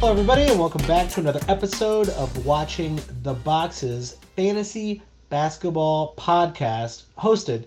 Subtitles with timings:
[0.00, 7.02] Hello, everybody, and welcome back to another episode of Watching the Boxes Fantasy Basketball Podcast,
[7.18, 7.66] hosted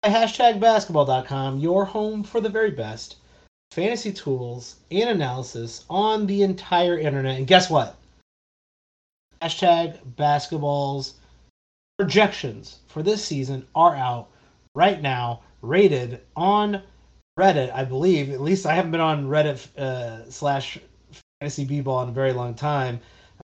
[0.00, 3.16] by hashtag basketball.com, your home for the very best
[3.72, 7.38] fantasy tools and analysis on the entire internet.
[7.38, 7.96] And guess what?
[9.42, 11.14] Hashtag basketball's
[11.98, 14.28] projections for this season are out
[14.76, 16.84] right now, rated on
[17.36, 18.30] Reddit, I believe.
[18.30, 20.78] At least I haven't been on Reddit uh, slash
[21.44, 22.98] fantasy b-ball in a very long time.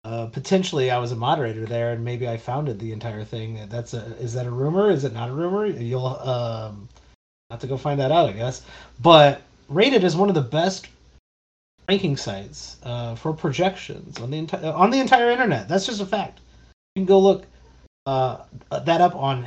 [0.06, 3.60] Uh, potentially, I was a moderator there, and maybe I founded the entire thing.
[3.68, 4.90] That's a is that a rumor?
[4.90, 5.66] Is it not a rumor?
[5.66, 6.88] You'll um,
[7.50, 8.62] have to go find that out, I guess.
[9.02, 10.88] But rated as one of the best
[11.90, 15.68] ranking sites uh, for projections on the entire on the entire internet.
[15.68, 16.40] That's just a fact.
[16.96, 17.44] You can go look
[18.06, 18.38] uh,
[18.72, 19.46] that up on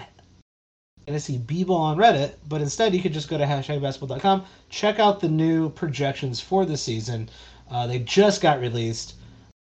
[1.06, 5.28] fantasy b-ball on Reddit, but instead you could just go to hashtagbasketball.com, check out the
[5.28, 7.30] new projections for the season.
[7.72, 9.14] Uh, they just got released.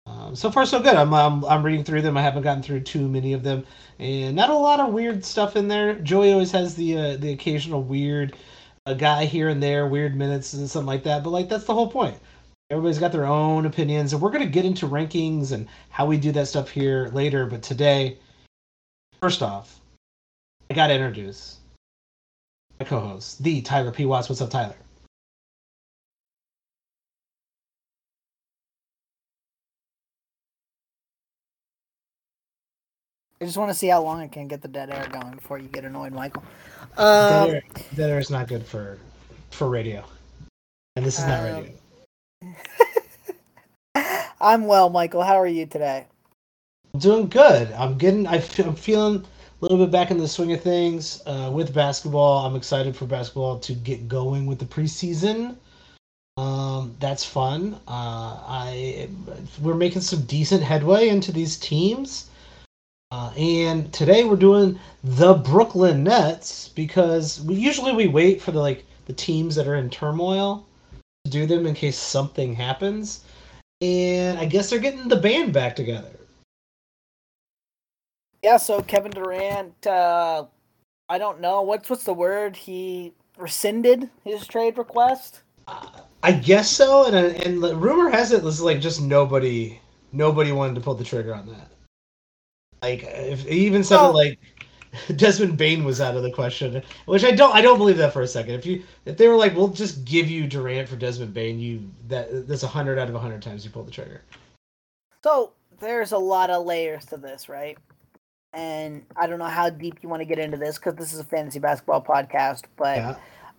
[0.08, 0.96] Um, so far, so good.
[0.96, 2.18] I'm, I'm I'm reading through them.
[2.18, 3.64] I haven't gotten through too many of them,
[4.00, 5.94] and not a lot of weird stuff in there.
[5.94, 8.36] Joey always has the uh, the occasional weird
[8.88, 11.24] uh, guy here and there, weird minutes and something like that.
[11.24, 12.18] But like that's the whole point.
[12.72, 16.32] Everybody's got their own opinions, and we're gonna get into rankings and how we do
[16.32, 17.46] that stuff here later.
[17.46, 18.18] But today,
[19.22, 19.80] first off,
[20.72, 21.60] I gotta introduce
[22.80, 24.08] my co-host, the Tyler P.
[24.08, 24.30] Watts.
[24.30, 24.76] What's up, Tyler?
[33.42, 35.58] I just want to see how long I can get the dead air going before
[35.60, 36.44] you get annoyed, Michael.
[36.98, 37.62] dead, Um, air,
[37.96, 38.98] dead air is not good for
[39.52, 40.04] for radio,
[40.98, 41.72] and this is not Um,
[42.44, 42.56] radio.
[44.42, 45.24] I'm well, Michael.
[45.24, 46.06] How are you today?
[46.98, 47.72] Doing good.
[47.74, 48.28] I'm getting.
[48.28, 49.26] I fe- I'm feeling a
[49.62, 52.46] little bit back in the swing of things uh, with basketball.
[52.46, 55.56] I'm excited for basketball to get going with the preseason.
[56.36, 57.80] Um, that's fun.
[57.88, 59.08] Uh, I
[59.62, 62.29] we're making some decent headway into these teams.
[63.12, 68.60] Uh, and today we're doing the Brooklyn Nets because we usually we wait for the
[68.60, 70.68] like the teams that are in turmoil
[71.26, 73.26] to do them in case something happens.
[73.82, 76.12] And I guess they're getting the band back together.
[78.44, 78.58] Yeah.
[78.58, 80.46] So Kevin Durant, uh,
[81.10, 82.56] I don't know what's what's the word.
[82.56, 85.42] He rescinded his trade request.
[86.22, 89.80] I guess so, and and the rumor has it was like just nobody
[90.12, 91.72] nobody wanted to pull the trigger on that.
[92.82, 94.40] Like if even said Well- like
[95.16, 98.22] Desmond Bane was out of the question, which I don't I don't believe that for
[98.22, 98.56] a second.
[98.56, 101.88] If you if they were like we'll just give you Durant for Desmond Bane, you
[102.08, 104.22] that that's a hundred out of a hundred times you pull the trigger.
[105.24, 107.78] So there's a lot of layers to this, right?
[108.54, 111.20] And I don't know how deep you want to get into this because this is
[111.20, 113.16] a fantasy basketball podcast, but Yeah,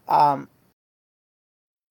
[0.08, 0.48] Um,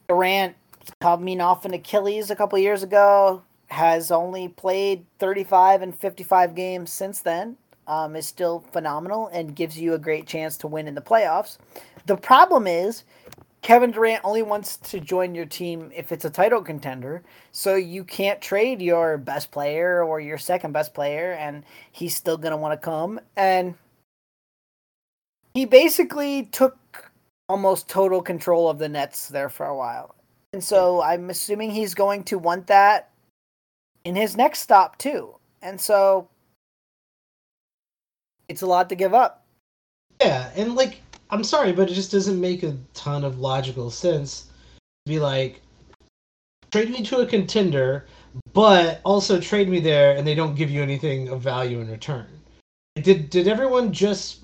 [0.09, 0.55] Durant
[0.99, 6.91] coming off an Achilles a couple years ago has only played 35 and 55 games
[6.91, 7.57] since then.
[7.87, 11.57] Um, is still phenomenal and gives you a great chance to win in the playoffs.
[12.05, 13.03] The problem is
[13.63, 18.03] Kevin Durant only wants to join your team if it's a title contender, so you
[18.03, 22.79] can't trade your best player or your second best player, and he's still gonna want
[22.79, 23.19] to come.
[23.35, 23.73] And
[25.53, 27.11] he basically took
[27.49, 30.15] almost total control of the Nets there for a while.
[30.53, 33.08] And so I'm assuming he's going to want that
[34.03, 35.35] in his next stop too.
[35.61, 36.27] And so
[38.47, 39.45] it's a lot to give up.
[40.21, 44.49] yeah, and like I'm sorry, but it just doesn't make a ton of logical sense
[45.05, 45.61] to be like
[46.71, 48.05] trade me to a contender,
[48.53, 52.27] but also trade me there, and they don't give you anything of value in return.
[52.95, 54.43] Did did everyone just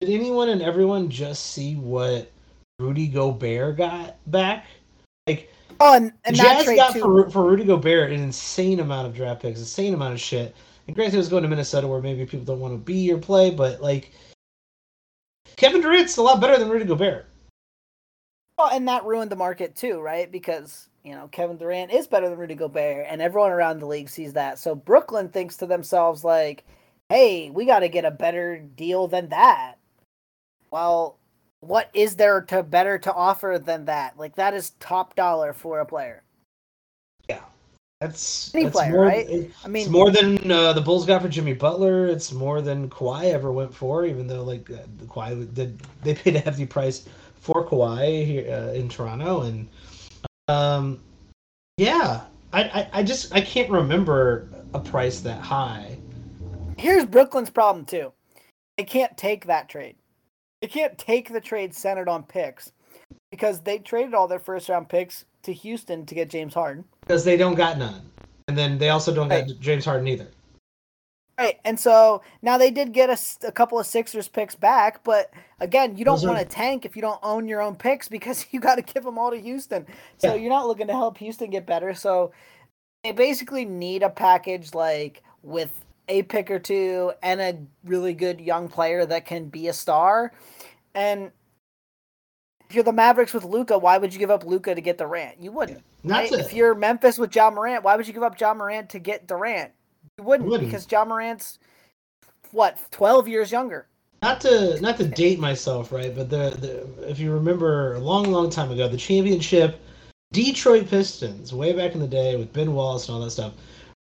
[0.00, 2.30] did anyone and everyone just see what
[2.78, 4.66] Rudy Gobert got back?
[5.26, 5.50] Like
[5.80, 9.58] Oh, and, and Jazz got for for Rudy Gobert an insane amount of draft picks,
[9.58, 10.54] insane amount of shit.
[10.86, 13.18] And granted, it was going to Minnesota where maybe people don't want to be or
[13.18, 14.12] play, but like
[15.56, 17.26] Kevin Durant's a lot better than Rudy Gobert.
[18.58, 20.30] Well, and that ruined the market too, right?
[20.30, 24.08] Because you know Kevin Durant is better than Rudy Gobert, and everyone around the league
[24.08, 24.58] sees that.
[24.58, 26.64] So Brooklyn thinks to themselves like,
[27.08, 29.74] "Hey, we got to get a better deal than that."
[30.70, 31.18] Well,
[31.66, 34.18] what is there to better to offer than that?
[34.18, 36.22] Like that is top dollar for a player.
[37.28, 37.40] Yeah,
[38.00, 39.28] that's, Any that's player, more, right?
[39.28, 42.06] it- I mean, it's more than uh, the Bulls got for Jimmy Butler.
[42.06, 46.36] It's more than Kawhi ever went for, even though like uh, Kawhi did they paid
[46.36, 47.08] a hefty price
[47.40, 49.68] for Kawhi here uh, in Toronto, and
[50.48, 51.00] um,
[51.78, 52.22] yeah,
[52.52, 55.98] I, I I just I can't remember a price that high.
[56.76, 58.12] here's Brooklyn's problem too.
[58.76, 59.96] They can't take that trade.
[60.66, 62.72] They can't take the trade centered on picks
[63.30, 66.84] because they traded all their first round picks to Houston to get James Harden.
[67.02, 68.10] because they don't got none.
[68.48, 69.46] and then they also don't Right.
[69.46, 70.26] get James Harden either.
[71.38, 73.10] Right, and so now they did get
[73.44, 75.30] a couple of Sixers picks back, but
[75.60, 78.58] again, you don't want to tank if you don't own your own picks because you
[78.58, 79.86] got to give them all to Houston.
[80.18, 80.40] So Yeah.
[80.40, 81.94] you're not looking to help Houston get better.
[81.94, 82.32] So
[83.04, 85.70] they basically need a package like with
[86.08, 90.32] a pick or two and a really good young player that can be a star.
[90.96, 91.30] And
[92.68, 95.40] if you're the Mavericks with Luka, why would you give up Luka to get Durant?
[95.40, 95.82] You wouldn't.
[96.02, 96.32] Not Right?
[96.32, 99.28] If you're Memphis with Ja Morant, why would you give up Ja Morant to get
[99.28, 99.70] Durant?
[100.18, 100.70] You wouldn't, Wouldn't.
[100.70, 101.58] because Ja Morant's
[102.52, 103.86] what twelve years younger.
[104.22, 106.14] not to not to date myself, right?
[106.16, 106.50] But the,
[106.98, 109.78] the if you remember a long, long time ago, the championship
[110.32, 113.52] Detroit Pistons, way back in the day with Ben Wallace and all that stuff,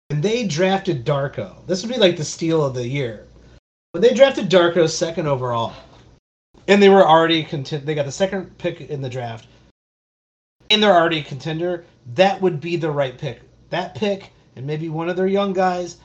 [0.09, 3.27] when they drafted Darko, this would be like the steal of the year.
[3.91, 5.73] When they drafted Darko second overall,
[6.67, 9.47] and they were already content, they got the second pick in the draft,
[10.69, 11.85] and they're already a contender.
[12.13, 13.41] That would be the right pick.
[13.69, 15.97] That pick and maybe one of their young guys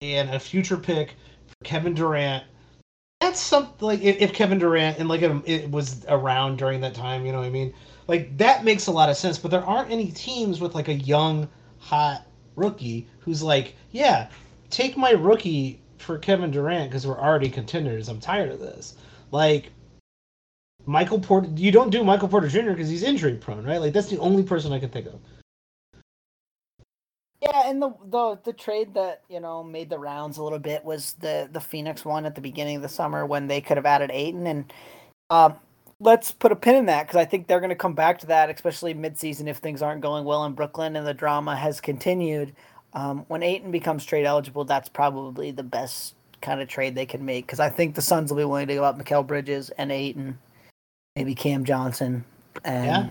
[0.00, 1.10] and a future pick
[1.46, 2.44] for Kevin Durant
[3.20, 7.24] that's something like if, Kevin Durant and like it, it was around during that time,
[7.24, 7.72] you know what I mean?
[8.08, 9.38] Like that makes a lot of sense.
[9.38, 11.48] But there aren't any teams with like a young,
[11.78, 12.26] hot
[12.56, 14.28] rookie who's like, yeah,
[14.70, 18.08] take my rookie for Kevin Durant because we're already contenders.
[18.08, 18.96] I'm tired of this.
[19.30, 19.72] Like
[20.86, 22.70] Michael Porter, you don't do Michael Porter Jr.
[22.70, 23.80] because he's injury prone, right?
[23.80, 25.20] Like that's the only person I can think of.
[27.42, 30.84] Yeah, and the the the trade that you know made the rounds a little bit
[30.84, 33.86] was the the Phoenix one at the beginning of the summer when they could have
[33.86, 34.72] added Ayton, and
[35.30, 35.56] um,
[36.00, 38.26] let's put a pin in that because I think they're going to come back to
[38.26, 42.54] that, especially midseason if things aren't going well in Brooklyn and the drama has continued.
[42.92, 47.24] Um, when Ayton becomes trade eligible, that's probably the best kind of trade they can
[47.24, 49.90] make because I think the Suns will be willing to give up Mikal Bridges and
[49.90, 50.38] Ayton,
[51.16, 52.24] maybe Cam Johnson,
[52.64, 53.08] and Yeah.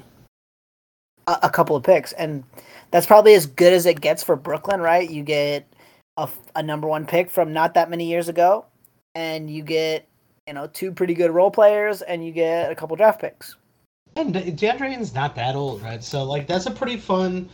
[1.28, 2.44] a, a couple of picks, and
[2.92, 5.10] that's probably as good as it gets for Brooklyn, right?
[5.10, 5.68] You get
[6.56, 8.66] a number one pick from not that many years ago,
[9.16, 10.08] and you get
[10.48, 13.58] you know two pretty good role players, and you get a couple draft picks.
[14.16, 16.02] And DeAndre Ayton's not that old, right?
[16.02, 17.50] So like that's a pretty fun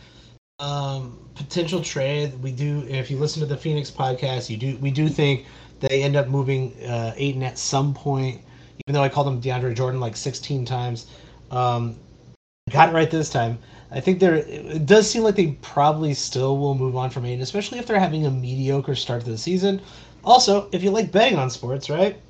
[0.60, 2.40] um, potential trade.
[2.40, 5.46] We do if you listen to the Phoenix podcast, you do we do think
[5.80, 8.42] they end up moving uh, Ayton at some point.
[8.86, 11.06] Even though I called him DeAndre Jordan like 16 times,
[11.50, 11.96] um,
[12.70, 13.58] got it right this time.
[13.90, 17.42] I think there it does seem like they probably still will move on from Ayton,
[17.42, 19.80] especially if they're having a mediocre start to the season.
[20.24, 22.20] Also, if you like betting on sports, right?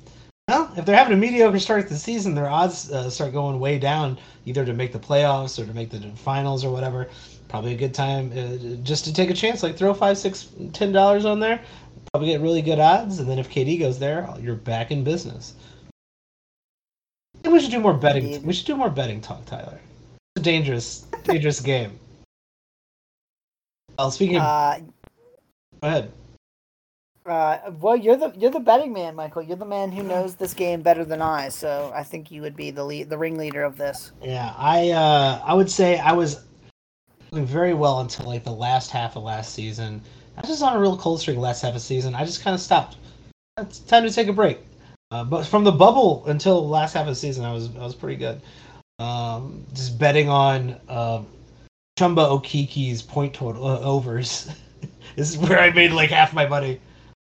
[0.49, 3.59] Well, if they're having a mediocre start to the season, their odds uh, start going
[3.59, 7.07] way down, either to make the playoffs or to make the finals or whatever.
[7.47, 10.91] Probably a good time uh, just to take a chance, like throw five, six, ten
[10.91, 11.61] dollars on there.
[12.11, 15.53] Probably get really good odds, and then if KD goes there, you're back in business.
[17.43, 18.23] We should do more betting.
[18.25, 18.45] Indeed.
[18.45, 19.79] We should do more betting talk, Tyler.
[20.35, 21.99] It's a dangerous, dangerous game.
[23.97, 24.79] Well, speaking of, Uh,
[25.81, 26.11] go ahead.
[27.25, 29.41] uh, well, you're the you're the betting man, Michael.
[29.43, 31.49] You're the man who knows this game better than I.
[31.49, 34.11] So I think you would be the lead, the ringleader of this.
[34.21, 36.43] Yeah, I uh, I would say I was
[37.31, 40.01] doing very well until like the last half of last season.
[40.37, 42.15] I was just on a real cold streak last half of season.
[42.15, 42.97] I just kind of stopped.
[43.59, 44.59] It's time to take a break.
[45.13, 47.83] Uh, but from the bubble until the last half of the season, I was I
[47.83, 48.41] was pretty good.
[48.97, 51.27] Um, just betting on um,
[51.99, 54.49] Chuma Okeke's point total uh, overs.
[55.15, 56.81] this is where I made like half my money.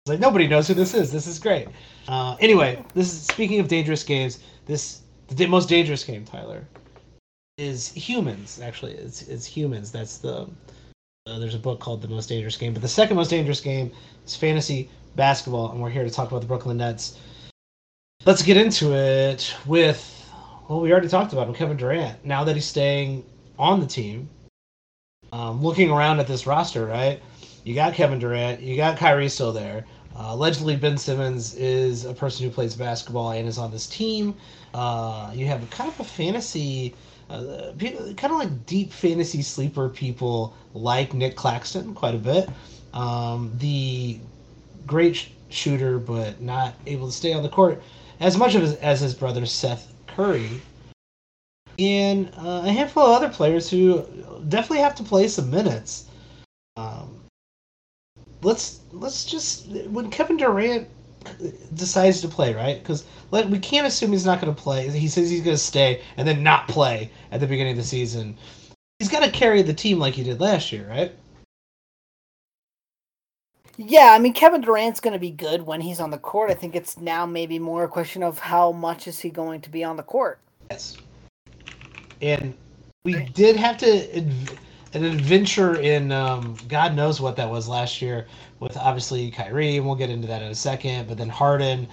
[0.07, 1.13] Like nobody knows who this is.
[1.13, 1.69] This is great.
[2.09, 4.41] Uh, anyway, this is speaking of dangerous games.
[4.67, 6.67] This the most dangerous game, Tyler,
[7.57, 8.61] is humans.
[8.61, 9.93] Actually, it's it's humans.
[9.93, 10.49] That's the
[11.29, 13.93] uh, there's a book called The Most Dangerous Game, but the second most dangerous game
[14.27, 17.17] is fantasy basketball, and we're here to talk about the Brooklyn Nets.
[18.27, 20.29] Let's get into it with
[20.69, 22.25] well, we already talked about him, Kevin Durant.
[22.25, 23.25] Now that he's staying
[23.57, 24.29] on the team,
[25.33, 27.23] um, looking around at this roster, right?
[27.63, 29.85] You got Kevin Durant, you got Kyrie still there.
[30.17, 34.35] Uh, allegedly, Ben Simmons is a person who plays basketball and is on this team.
[34.75, 36.97] Uh, you have kind of a fantasy,
[37.31, 42.49] uh, kind of like deep fantasy sleeper people like Nick Claxton quite a bit.
[42.93, 44.19] Um, the
[44.85, 47.81] great sh- shooter, but not able to stay on the court
[48.21, 50.61] as much of as his brother Seth Curry,
[51.79, 54.05] and uh, a handful of other players who
[54.49, 56.07] definitely have to play some minutes.
[56.77, 57.21] Um,
[58.43, 60.89] let's let's just when Kevin Durant
[61.75, 62.79] decides to play, right?
[62.79, 64.89] Because like, we can't assume he's not going to play.
[64.89, 67.85] He says he's going to stay and then not play at the beginning of the
[67.85, 68.37] season.
[68.99, 71.13] He's got to carry the team like he did last year, right?
[73.79, 76.51] Yeah, I mean Kevin Durant's going to be good when he's on the court.
[76.51, 79.71] I think it's now maybe more a question of how much is he going to
[79.71, 80.39] be on the court.
[80.71, 80.97] Yes.
[82.23, 82.55] And
[83.05, 84.25] we did have to.
[84.95, 88.27] an adventure in um, God knows what that was last year
[88.61, 91.07] with obviously Kyrie, and we'll get into that in a second.
[91.07, 91.87] But then Harden,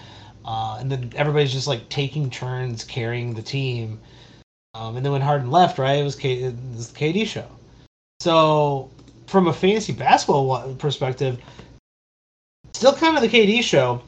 [0.45, 3.99] uh, and then everybody's just like taking turns carrying the team.
[4.73, 7.47] Um, and then when Harden left, right, it was, K- it was the KD show.
[8.21, 8.89] So
[9.27, 11.39] from a fantasy basketball perspective,
[12.73, 14.01] still kind of the KD show.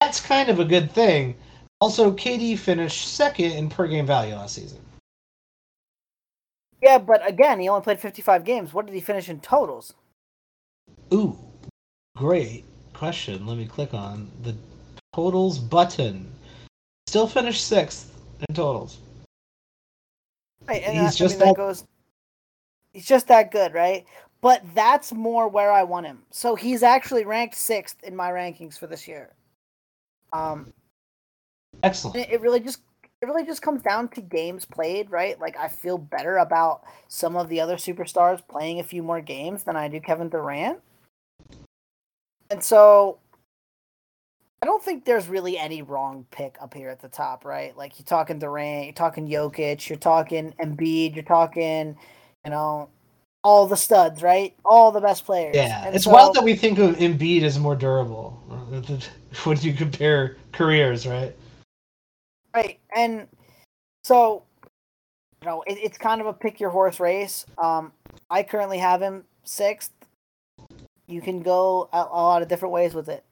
[0.00, 1.36] That's kind of a good thing.
[1.80, 4.78] Also, KD finished second in per game value last season.
[6.82, 8.72] Yeah, but again, he only played 55 games.
[8.72, 9.94] What did he finish in totals?
[11.12, 11.38] Ooh,
[12.16, 13.46] great question.
[13.46, 14.54] Let me click on the
[15.14, 16.30] totals button.
[17.06, 18.16] Still finished sixth
[18.48, 18.98] in totals.
[20.66, 21.44] Right, and he's that, just I mean, that...
[21.44, 21.84] that goes.
[22.92, 24.04] He's just that good, right?
[24.42, 26.22] But that's more where I want him.
[26.30, 29.34] So he's actually ranked sixth in my rankings for this year.
[30.32, 30.72] Um,
[31.82, 32.30] excellent.
[32.30, 32.80] It really just
[33.22, 35.38] it really just comes down to games played, right?
[35.38, 39.64] Like I feel better about some of the other superstars playing a few more games
[39.64, 40.80] than I do Kevin Durant.
[42.50, 43.18] And so
[44.62, 47.76] I don't think there's really any wrong pick up here at the top, right?
[47.76, 51.96] Like you're talking Durant, you're talking Jokic, you're talking Embiid, you're talking,
[52.44, 52.88] you know,
[53.42, 54.54] all the studs, right?
[54.64, 55.56] All the best players.
[55.56, 58.30] Yeah, and it's so, wild that we think of Embiid as more durable
[59.44, 61.34] when you compare careers, right?
[62.54, 63.28] Right, and
[64.04, 64.42] so
[65.42, 67.46] you know it, it's kind of a pick your horse race.
[67.58, 67.92] Um,
[68.28, 69.92] I currently have him sixth.
[71.06, 73.24] You can go a, a lot of different ways with it.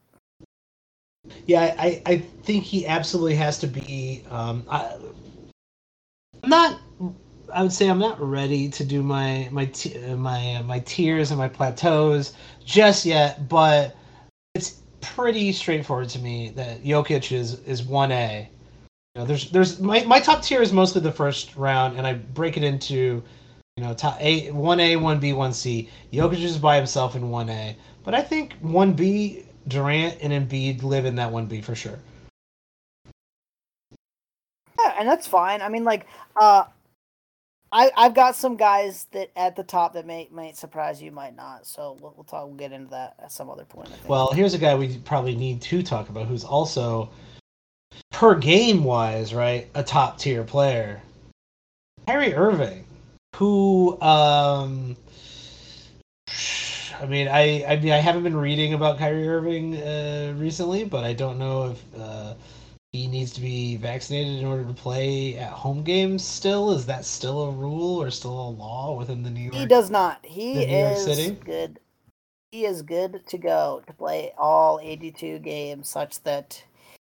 [1.46, 4.24] Yeah, I, I think he absolutely has to be.
[4.30, 4.96] Um, I,
[6.42, 6.80] I'm not.
[7.52, 9.70] I would say I'm not ready to do my my
[10.16, 13.96] my my tiers and my plateaus just yet, but
[14.54, 18.48] it's pretty straightforward to me that Jokic is is one A
[19.14, 22.14] You know, there's there's my, my top tier is mostly the first round, and I
[22.14, 23.22] break it into
[23.76, 25.88] you know top A, one A, one B, one C.
[26.12, 30.82] Jokic is by himself in one A, but I think one B, Durant and Embiid
[30.82, 31.98] live in that one B for sure.
[34.78, 35.60] Yeah, and that's fine.
[35.62, 36.64] I mean, like, uh,
[37.70, 41.36] I I've got some guys that at the top that may might surprise you, might
[41.36, 41.66] not.
[41.66, 42.46] So we'll, we'll talk.
[42.46, 43.90] We'll get into that at some other point.
[44.06, 47.10] Well, here's a guy we probably need to talk about who's also
[48.10, 51.02] per game wise, right, a top tier player.
[52.06, 52.84] Kyrie Irving,
[53.36, 54.96] who um
[57.00, 61.04] I mean, I I mean I haven't been reading about Kyrie Irving uh, recently, but
[61.04, 62.34] I don't know if uh,
[62.92, 66.24] he needs to be vaccinated in order to play at home games.
[66.24, 69.54] Still, is that still a rule or still a law within the New York?
[69.54, 70.24] He does not.
[70.24, 71.36] He is City?
[71.44, 71.80] good.
[72.50, 76.62] He is good to go to play all 82 games, such that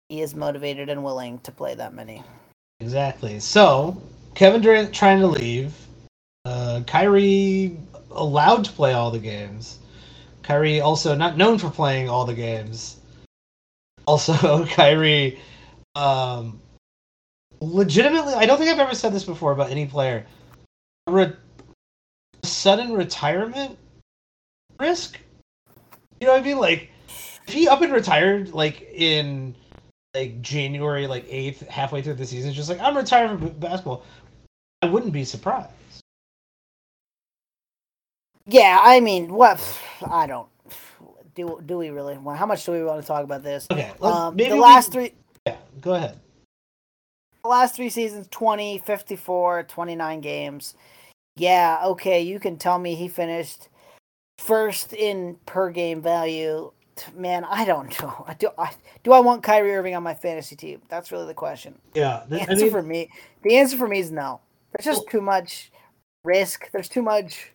[0.08, 2.24] he is motivated and willing to play that many.
[2.80, 3.38] Exactly.
[3.38, 4.02] So
[4.34, 5.72] Kevin Durant trying to leave.
[6.44, 7.76] Uh, Kyrie
[8.10, 9.78] allowed to play all the games.
[10.42, 12.96] Kyrie also not known for playing all the games.
[14.06, 15.38] Also, Kyrie,
[15.94, 16.60] um,
[17.60, 20.26] legitimately, I don't think I've ever said this before about any player.
[21.06, 21.32] Re-
[22.44, 23.78] sudden retirement
[24.78, 25.18] risk.
[26.20, 26.58] You know what I mean?
[26.58, 26.90] Like,
[27.46, 29.54] if he up and retired, like in
[30.14, 34.04] like January like eighth, halfway through the season, just like I'm retired from basketball,
[34.82, 35.70] I wouldn't be surprised.
[38.46, 39.60] Yeah, I mean, what?
[40.06, 40.48] I don't.
[41.34, 42.14] Do do we really?
[42.14, 43.66] How much do we want to talk about this?
[43.70, 45.14] Okay, um, the last we, three.
[45.46, 46.18] Yeah, go ahead.
[47.42, 50.74] The last three seasons 20, 54, 29 games.
[51.36, 53.68] Yeah, okay, you can tell me he finished
[54.38, 56.72] first in per game value
[57.14, 58.26] man, I don't know.
[58.38, 60.82] Do I do I want Kyrie Irving on my fantasy team?
[60.88, 61.78] That's really the question.
[61.94, 63.10] Yeah, the answer I mean, for me,
[63.42, 64.40] the answer for me is no.
[64.72, 65.72] There's just too much
[66.24, 66.70] risk.
[66.70, 67.52] There's too much.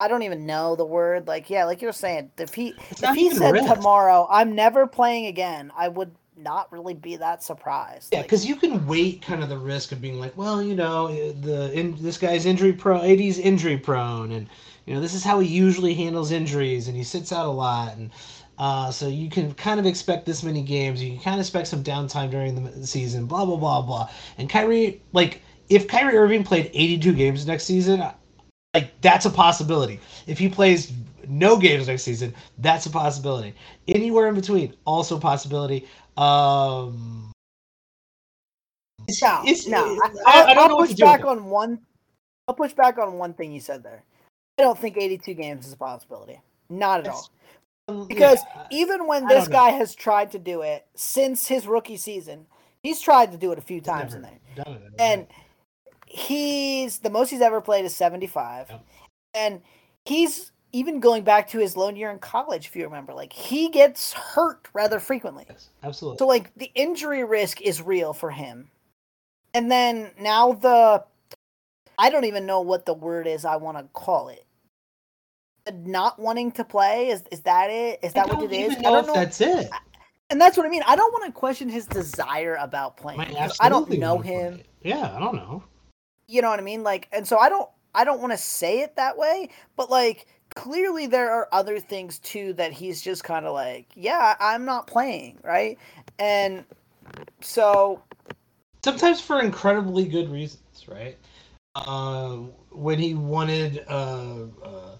[0.00, 1.26] I don't even know the word.
[1.26, 3.72] Like, yeah, like you're saying, if he if he said risk.
[3.74, 8.12] tomorrow, I'm never playing again, I would not really be that surprised.
[8.12, 10.74] Yeah, because like, you can wait kind of the risk of being like, well, you
[10.74, 14.48] know, the in, this guy's injury prone, AD's injury prone, and
[14.86, 17.96] you know, this is how he usually handles injuries, and he sits out a lot,
[17.96, 18.10] and
[18.58, 21.02] uh, so you can kind of expect this many games.
[21.02, 23.26] You can kind of expect some downtime during the season.
[23.26, 24.10] Blah blah blah blah.
[24.38, 28.02] And Kyrie, like, if Kyrie Irving played 82 games next season,
[28.74, 30.00] like that's a possibility.
[30.26, 30.92] If he plays
[31.26, 33.54] no games next season, that's a possibility.
[33.86, 35.86] Anywhere in between, also a possibility.
[36.16, 37.32] Um,
[39.22, 39.98] no, it's, no.
[40.26, 41.80] I, I, will push back on one.
[42.46, 44.02] I'll push back on one thing you said there.
[44.58, 46.40] I don't think 82 games is a possibility.
[46.68, 47.30] Not at it's,
[47.88, 48.04] all.
[48.04, 52.44] Because yeah, even when this guy has tried to do it since his rookie season,
[52.82, 54.38] he's tried to do it a few times in there.
[54.98, 55.26] and
[56.10, 58.66] he's the most he's ever played is 75.
[58.70, 58.84] Yep.
[59.34, 59.62] And
[60.04, 63.70] he's even going back to his lone year in college, if you remember, like he
[63.70, 65.44] gets hurt rather frequently.
[65.48, 66.18] Yes, absolutely.
[66.18, 68.68] So like the injury risk is real for him.
[69.54, 71.04] And then now the
[71.98, 74.44] I don't even know what the word is I want to call it.
[75.84, 78.00] Not wanting to play is is that it?
[78.02, 78.76] Is that what it is?
[78.76, 79.14] I know don't if know.
[79.14, 79.70] that's it.
[80.30, 80.82] And that's what I mean.
[80.86, 83.20] I don't want to question his desire about playing.
[83.20, 84.60] Because I don't know him.
[84.82, 85.64] Yeah, I don't know.
[86.28, 86.82] You know what I mean?
[86.82, 90.26] Like, and so I don't, I don't want to say it that way, but like,
[90.54, 94.86] clearly there are other things too that he's just kind of like, yeah, I'm not
[94.86, 95.78] playing, right?
[96.18, 96.64] And
[97.40, 98.02] so,
[98.84, 101.16] Sometimes for incredibly good reasons, right?
[101.74, 102.36] Uh,
[102.70, 104.96] when he wanted uh, uh,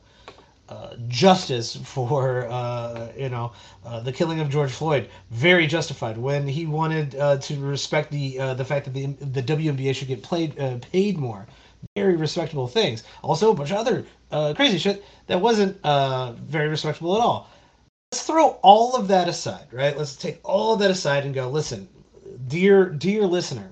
[0.68, 3.52] uh, justice for uh, you know
[3.86, 6.18] uh, the killing of George Floyd, very justified.
[6.18, 10.08] When he wanted uh, to respect the uh, the fact that the the WNBA should
[10.08, 10.56] get played
[10.92, 11.46] paid more,
[11.96, 13.04] very respectable things.
[13.22, 14.04] Also, a bunch of other
[14.54, 15.80] crazy shit that wasn't
[16.50, 17.48] very respectable at all.
[18.12, 19.96] Let's throw all of that aside, right?
[19.96, 21.48] Let's take all of that aside and go.
[21.48, 21.88] Listen,
[22.46, 23.70] dear dear listener,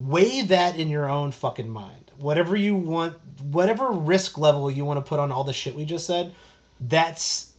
[0.00, 1.99] weigh that in your own fucking mind.
[2.20, 5.84] Whatever you want, whatever risk level you want to put on all the shit we
[5.84, 6.34] just said,
[6.80, 7.52] that's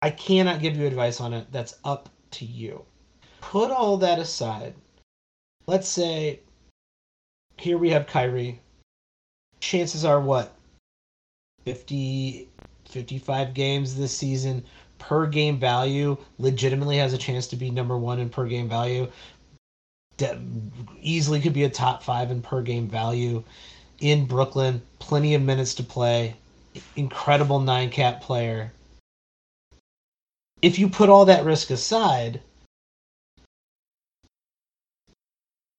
[0.00, 1.46] I cannot give you advice on it.
[1.52, 2.84] That's up to you.
[3.40, 4.74] Put all that aside.
[5.66, 6.40] Let's say
[7.56, 8.60] here we have Kyrie.
[9.60, 10.52] Chances are what?
[11.64, 12.48] 50
[12.88, 14.64] 55 games this season
[14.98, 19.08] per game value legitimately has a chance to be number 1 in per game value
[20.16, 20.40] de-
[21.00, 23.42] easily could be a top five in per game value
[24.00, 24.82] in Brooklyn.
[24.98, 26.36] Plenty of minutes to play.
[26.96, 28.72] Incredible nine cat player.
[30.62, 32.40] If you put all that risk aside,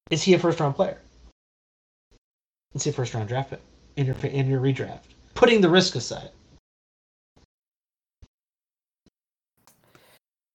[0.09, 0.99] is he a first round player?
[2.73, 3.61] Is he a first round draft pick
[3.95, 5.05] in your in your redraft?
[5.33, 6.29] Putting the risk aside.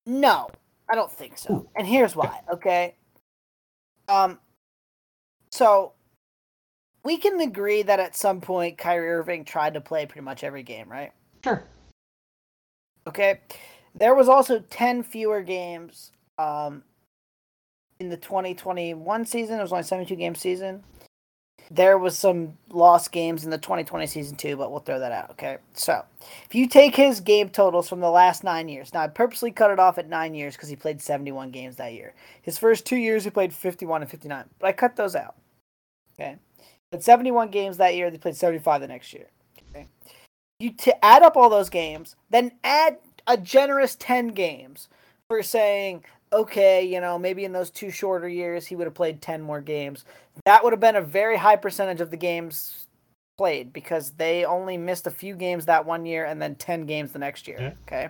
[0.08, 0.48] no,
[0.90, 1.54] I don't think so.
[1.54, 1.68] Ooh.
[1.76, 2.94] And here's why, okay?
[4.08, 4.38] Um,
[5.50, 5.92] so
[7.08, 10.62] we can agree that at some point Kyrie Irving tried to play pretty much every
[10.62, 11.10] game, right?
[11.42, 11.64] Sure.
[13.06, 13.40] Okay.
[13.94, 16.82] There was also 10 fewer games um,
[17.98, 19.58] in the 2021 season.
[19.58, 20.84] It was only 72 game season.
[21.70, 25.30] There was some lost games in the 2020 season too, but we'll throw that out.
[25.30, 25.56] Okay.
[25.72, 26.04] So
[26.44, 29.70] if you take his game totals from the last nine years, now I purposely cut
[29.70, 32.12] it off at nine years because he played 71 games that year.
[32.42, 35.36] His first two years, he played 51 and 59, but I cut those out.
[36.12, 36.36] Okay.
[36.90, 39.26] But 71 games that year, they played 75 the next year.
[39.70, 39.86] Okay.
[40.58, 44.88] You to add up all those games, then add a generous 10 games
[45.28, 49.20] for saying, okay, you know, maybe in those two shorter years, he would have played
[49.20, 50.04] 10 more games.
[50.46, 52.86] That would have been a very high percentage of the games
[53.36, 57.12] played because they only missed a few games that one year and then 10 games
[57.12, 57.58] the next year.
[57.60, 57.72] Yeah.
[57.86, 58.08] Okay.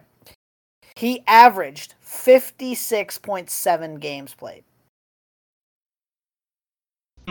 [0.96, 4.64] He averaged 56.7 games played.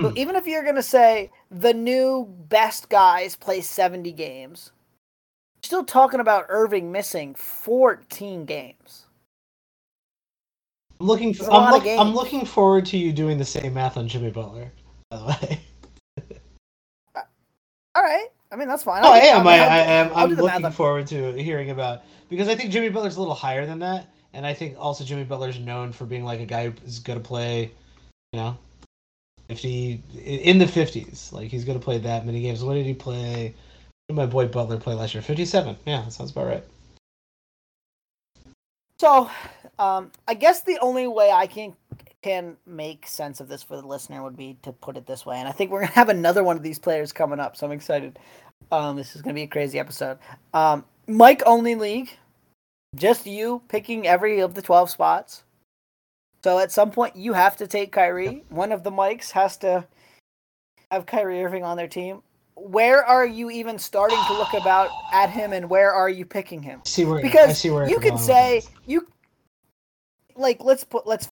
[0.01, 0.17] So Hmm.
[0.17, 4.71] even if you're going to say the new best guys play 70 games,
[5.63, 9.05] still talking about Irving missing 14 games.
[10.99, 11.31] I'm looking.
[11.31, 13.97] There's a I'm, lot of look, I'm looking forward to you doing the same math
[13.97, 14.71] on Jimmy Butler.
[15.09, 15.59] By the way.
[17.95, 18.27] All right.
[18.51, 19.03] I mean, that's fine.
[19.03, 19.37] Oh, I'll I do- am.
[19.43, 20.07] mean, I, I'll- I am.
[20.09, 23.19] I'll I'm do math looking forward to hearing about because I think Jimmy Butler's a
[23.19, 26.45] little higher than that, and I think also Jimmy Butler's known for being like a
[26.45, 27.71] guy who's going to play,
[28.33, 28.57] you know,
[29.47, 31.29] fifty in the fifties.
[31.31, 32.63] Like he's going to play that many games.
[32.63, 33.55] What did he play?
[34.07, 35.21] Did my boy Butler play last year?
[35.21, 35.77] Fifty-seven.
[35.85, 36.63] Yeah, that sounds about right.
[38.99, 39.29] So,
[39.77, 41.75] um, I guess the only way I can
[42.23, 45.37] can make sense of this for the listener would be to put it this way,
[45.37, 47.71] and I think we're gonna have another one of these players coming up, so I'm
[47.71, 48.17] excited.
[48.71, 50.17] Um, this is gonna be a crazy episode.
[50.53, 52.09] Um, Mike only league,
[52.95, 55.43] just you picking every of the twelve spots.
[56.43, 58.43] So at some point you have to take Kyrie.
[58.49, 59.85] One of the mics has to
[60.91, 62.21] have Kyrie Irving on their team.
[62.55, 66.63] Where are you even starting to look about at him, and where are you picking
[66.63, 66.81] him?
[66.83, 69.07] I see where I because see where you can say you
[70.35, 71.27] like let's put let's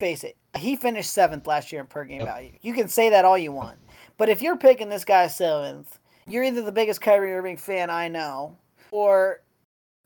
[0.00, 2.28] face it he finished seventh last year in per game Yep.
[2.28, 3.78] value you can say that all you want
[4.18, 8.08] but if you're picking this guy seventh you're either the biggest Kyrie Irving fan I
[8.08, 8.56] know
[8.90, 9.40] or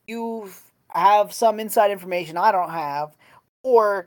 [0.06, 0.50] you
[0.88, 3.16] have some inside information I don't have
[3.62, 4.06] or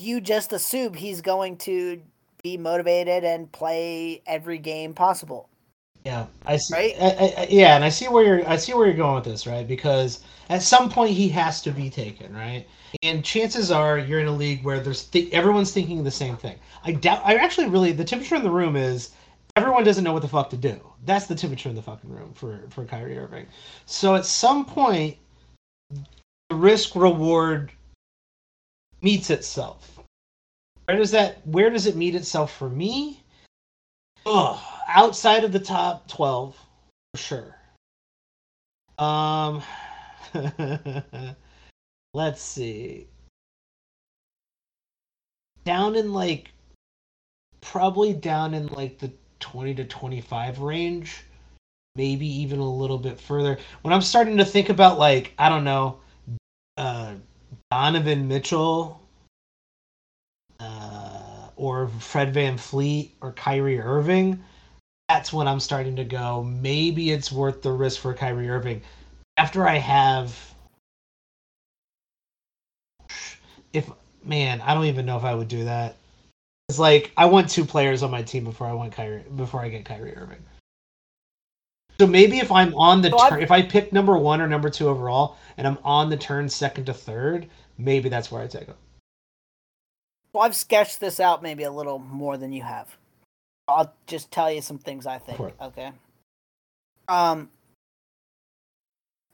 [0.00, 2.00] you just assume he's going to
[2.42, 5.48] be motivated and play every game possible
[6.04, 6.74] Yeah, I see.
[6.74, 6.94] Right?
[7.00, 8.48] I, I, yeah, and I see where you're.
[8.48, 9.66] I see where you're going with this, right?
[9.66, 12.66] Because at some point he has to be taken, right?
[13.02, 16.58] And chances are you're in a league where there's th- everyone's thinking the same thing.
[16.84, 17.22] I doubt.
[17.24, 19.10] I actually really the temperature in the room is
[19.56, 20.80] everyone doesn't know what the fuck to do.
[21.04, 23.46] That's the temperature in the fucking room for for Kyrie Irving.
[23.86, 25.18] So at some point,
[25.90, 27.72] the risk reward
[29.00, 29.98] meets itself.
[30.84, 31.46] Where does that?
[31.46, 33.22] Where does it meet itself for me?
[34.26, 34.58] Ugh,
[34.88, 36.56] outside of the top twelve,
[37.12, 37.56] for sure.
[38.98, 39.62] Um,
[42.14, 43.06] let's see.
[45.64, 46.50] Down in like,
[47.60, 51.24] probably down in like the 20 to 25 range,
[51.94, 53.58] maybe even a little bit further.
[53.82, 56.00] When I'm starting to think about like, I don't know,
[57.70, 59.00] Donovan Mitchell,
[60.60, 64.42] uh, or Fred VanVleet or Kyrie Irving,
[65.08, 68.82] that's when I'm starting to go, maybe it's worth the risk for Kyrie Irving.
[69.36, 70.36] After I have
[73.72, 73.90] if
[74.24, 75.96] man, I don't even know if I would do that.
[76.68, 79.68] It's like I want two players on my team before I want Kyrie before I
[79.68, 80.42] get Kyrie Irving.
[82.00, 84.70] So maybe if I'm on the So turn, if I pick number one or number
[84.70, 88.66] two overall, and I'm on the turn second to third, maybe that's where I take
[88.66, 88.76] him.
[90.32, 92.96] Well, I've sketched this out maybe a little more than you have.
[93.66, 95.40] I'll just tell you some things I think.
[95.60, 95.90] Okay.
[97.08, 97.50] Um,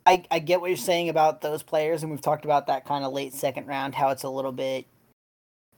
[0.06, 3.04] I I get what you're saying about those players, and we've talked about that kind
[3.04, 4.86] of late second round, how it's a little bit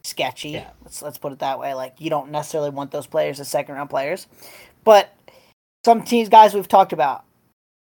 [0.05, 0.51] sketchy.
[0.51, 0.70] Yeah.
[0.85, 1.75] Let's let's put it that way.
[1.75, 4.27] Like you don't necessarily want those players as second round players,
[4.85, 5.12] but
[5.87, 7.22] some teams, guys, we've talked about.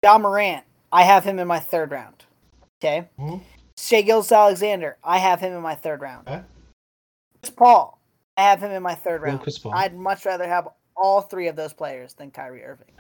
[0.04, 2.24] Ja Morant, I have him in my third round.
[2.80, 3.08] Okay.
[3.20, 3.42] Mhm.
[3.80, 6.28] Shai Gilgeous-Alexander, I have him in my third round.
[6.28, 6.44] Okay.
[7.42, 8.00] Chris Paul,
[8.38, 9.42] I have him in my third round.
[9.42, 9.74] Chris Paul.
[9.74, 12.92] I'd much rather have all three of those players than Kyrie Irving.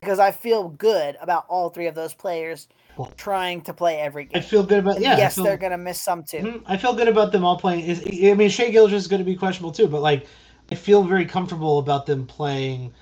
[0.00, 4.26] Because I feel good about all three of those players Well, trying to play every
[4.26, 4.38] game.
[4.40, 5.16] I feel good about yeah.
[5.16, 6.38] Yes, feel- they're gonna miss some too.
[6.38, 7.80] Mhm, I feel good about them all playing.
[7.84, 10.28] Is- I mean, Shai Gilgeous is going to be questionable too, but like,
[10.70, 12.94] I feel very comfortable about them playing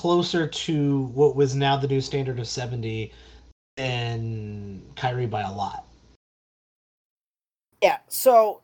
[0.00, 3.12] closer to what was now the new standard of seventy
[3.76, 5.84] than Kyrie by a lot.
[7.82, 8.62] Yeah, so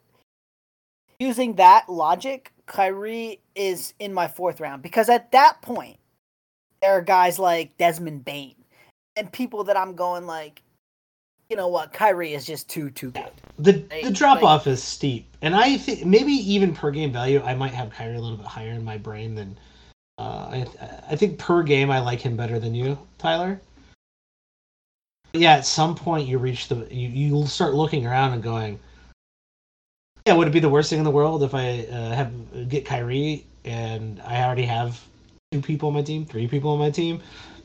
[1.18, 5.98] using that logic, Kyrie is in my fourth round because at that point,
[6.80, 8.56] there are guys like Desmond Bane
[9.14, 10.62] and people that I'm going like,
[11.50, 13.30] you know what, Kyrie is just too too good.
[13.58, 17.42] The They- the drop off is steep, and I think maybe even per game value,
[17.42, 19.58] I might have Kyrie a little bit higher in my brain than.
[20.18, 20.66] Uh, I
[21.10, 23.60] I think per game I like him better than you, Tyler.
[25.32, 28.78] But yeah, at some point you reach the you you'll start looking around and going,
[30.26, 32.86] yeah, would it be the worst thing in the world if I uh, have get
[32.86, 34.98] Kyrie and I already have
[35.52, 37.20] two people on my team, three people on my team,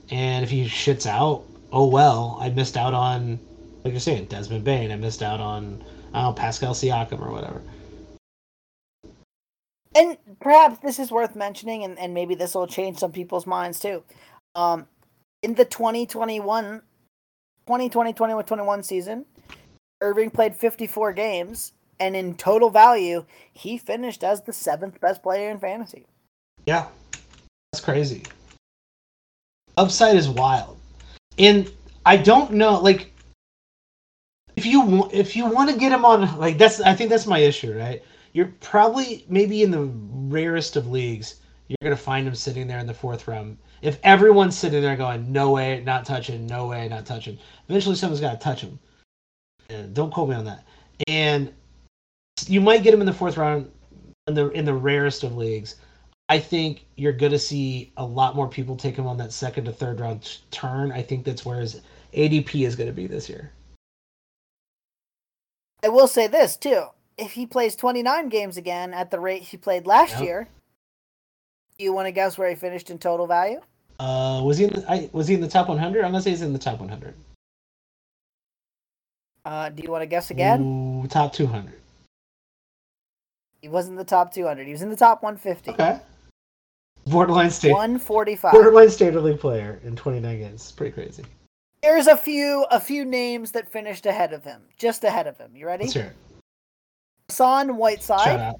[0.09, 3.39] and if he shits out, oh well, I missed out on
[3.85, 4.91] like you're saying, Desmond Bane.
[4.91, 5.81] I missed out on
[6.13, 7.61] I don't know, Pascal Siakam or whatever.
[9.95, 13.79] And perhaps this is worth mentioning, and, and maybe this will change some people's minds
[13.79, 14.03] too.
[14.55, 14.87] Um,
[15.43, 16.81] in the 2021
[17.67, 19.25] 2020 21 season,
[20.01, 25.49] Irving played 54 games, and in total value, he finished as the seventh best player
[25.49, 26.05] in fantasy.
[26.65, 26.87] Yeah,
[27.71, 28.23] that's crazy.
[29.77, 30.77] Upside is wild,
[31.37, 31.71] and
[32.05, 32.79] I don't know.
[32.79, 33.13] Like,
[34.55, 37.39] if you if you want to get him on, like that's I think that's my
[37.39, 38.01] issue, right?
[38.33, 39.91] You're probably maybe in the
[40.29, 43.57] rarest of leagues, you're gonna find him sitting there in the fourth round.
[43.81, 48.21] If everyone's sitting there going, "No way, not touching," "No way, not touching," eventually someone's
[48.21, 48.79] got to touch him.
[49.69, 50.65] And don't quote me on that.
[51.07, 51.53] And
[52.47, 53.71] you might get him in the fourth round
[54.27, 55.75] in the in the rarest of leagues.
[56.29, 59.65] I think you're going to see a lot more people take him on that second
[59.65, 60.91] to third round t- turn.
[60.91, 61.81] I think that's where his
[62.13, 63.51] ADP is going to be this year.
[65.83, 66.87] I will say this too:
[67.21, 70.21] if he plays 29 games again at the rate he played last Yep.
[70.23, 70.47] year,
[71.77, 73.61] you want to guess where he finished in total value?
[73.99, 76.03] Uh, was he in the, I, was he in the top 100?
[76.03, 77.13] I'm gonna say he's in the top 100.
[79.45, 80.61] Uh, do you want to guess again?
[80.61, 81.73] Ooh, top 200.
[83.61, 84.65] He wasn't in the top 200.
[84.65, 85.71] He was in the top 150.
[85.71, 85.99] Okay.
[87.07, 87.71] Borderline state.
[87.71, 88.51] 145.
[88.51, 90.71] Borderline standard league player in 29 games.
[90.71, 91.23] Pretty crazy.
[91.81, 95.55] There's a few a few names that finished ahead of him, just ahead of him.
[95.55, 95.85] You ready?
[95.85, 96.13] It.
[97.31, 98.57] Hassan Whiteside.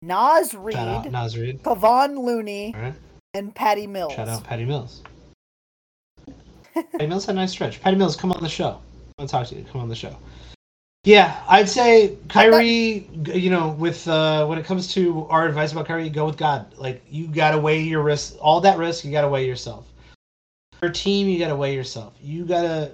[0.00, 1.62] Naz Shout out Reid, Naz Reid.
[1.62, 2.94] Kevon Looney, right.
[3.34, 4.14] and Patty Mills.
[4.14, 5.02] Shout out Patty Mills.
[6.74, 7.82] Patty Mills had a nice stretch.
[7.82, 8.80] Patty Mills, come on the show.
[9.18, 9.64] I want to talk to you.
[9.70, 10.16] Come on the show.
[11.04, 13.06] Yeah, I'd say Kyrie.
[13.26, 16.74] You know, with uh, when it comes to our advice about Kyrie, go with God.
[16.78, 18.36] Like you gotta weigh your risk.
[18.40, 19.86] All that risk, you gotta weigh yourself.
[20.80, 22.14] For team, you gotta weigh yourself.
[22.22, 22.92] You gotta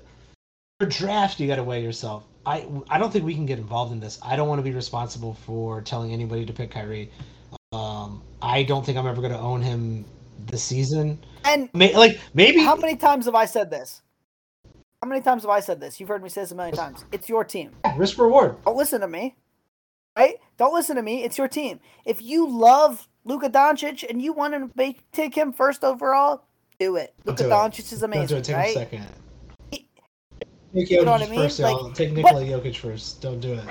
[0.81, 2.25] for draft, you gotta weigh yourself.
[2.47, 4.19] I I don't think we can get involved in this.
[4.23, 7.11] I don't want to be responsible for telling anybody to pick Kyrie.
[7.73, 10.05] Um, I don't think I'm ever gonna own him
[10.47, 11.19] this season.
[11.45, 14.03] And May, like maybe how many times have I said this?
[15.03, 15.99] How many times have I said this?
[15.99, 17.05] You've heard me say this a million times.
[17.11, 17.71] It's your team.
[17.97, 18.63] risk reward.
[18.65, 19.35] Don't listen to me.
[20.17, 20.37] Right?
[20.59, 21.25] Don't listen to me.
[21.25, 21.81] It's your team.
[22.05, 26.43] If you love Luka Doncic and you want to make, take him first overall,
[26.79, 27.15] do it.
[27.25, 27.49] Luka do.
[27.49, 28.45] Doncic is Don't do amazing, it.
[28.45, 28.71] Take right?
[28.71, 29.07] a second.
[30.73, 31.41] You know what I mean?
[31.41, 31.93] first, Like, y'all.
[31.93, 33.21] Take but- Nikola Jokic first.
[33.21, 33.65] Don't do it.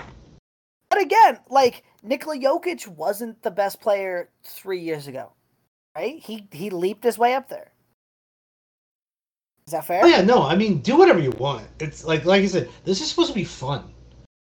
[0.90, 5.32] But again, like Nikola Jokic wasn't the best player three years ago,
[5.96, 6.20] right?
[6.20, 7.72] He he leaped his way up there.
[9.68, 10.02] Is that fair?
[10.04, 10.42] Oh yeah, no.
[10.42, 11.68] I mean, do whatever you want.
[11.80, 13.94] It's like, like I said, this is supposed to be fun.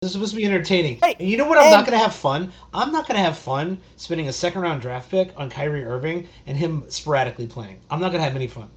[0.02, 0.98] This is supposed to be entertaining.
[1.00, 1.18] Right.
[1.18, 1.56] And you know what?
[1.56, 2.52] I'm And- not gonna have fun.
[2.74, 6.58] I'm not gonna have fun spending a second round draft pick on Kyrie Irving and
[6.58, 7.80] him sporadically playing.
[7.90, 8.68] I'm not gonna have any fun.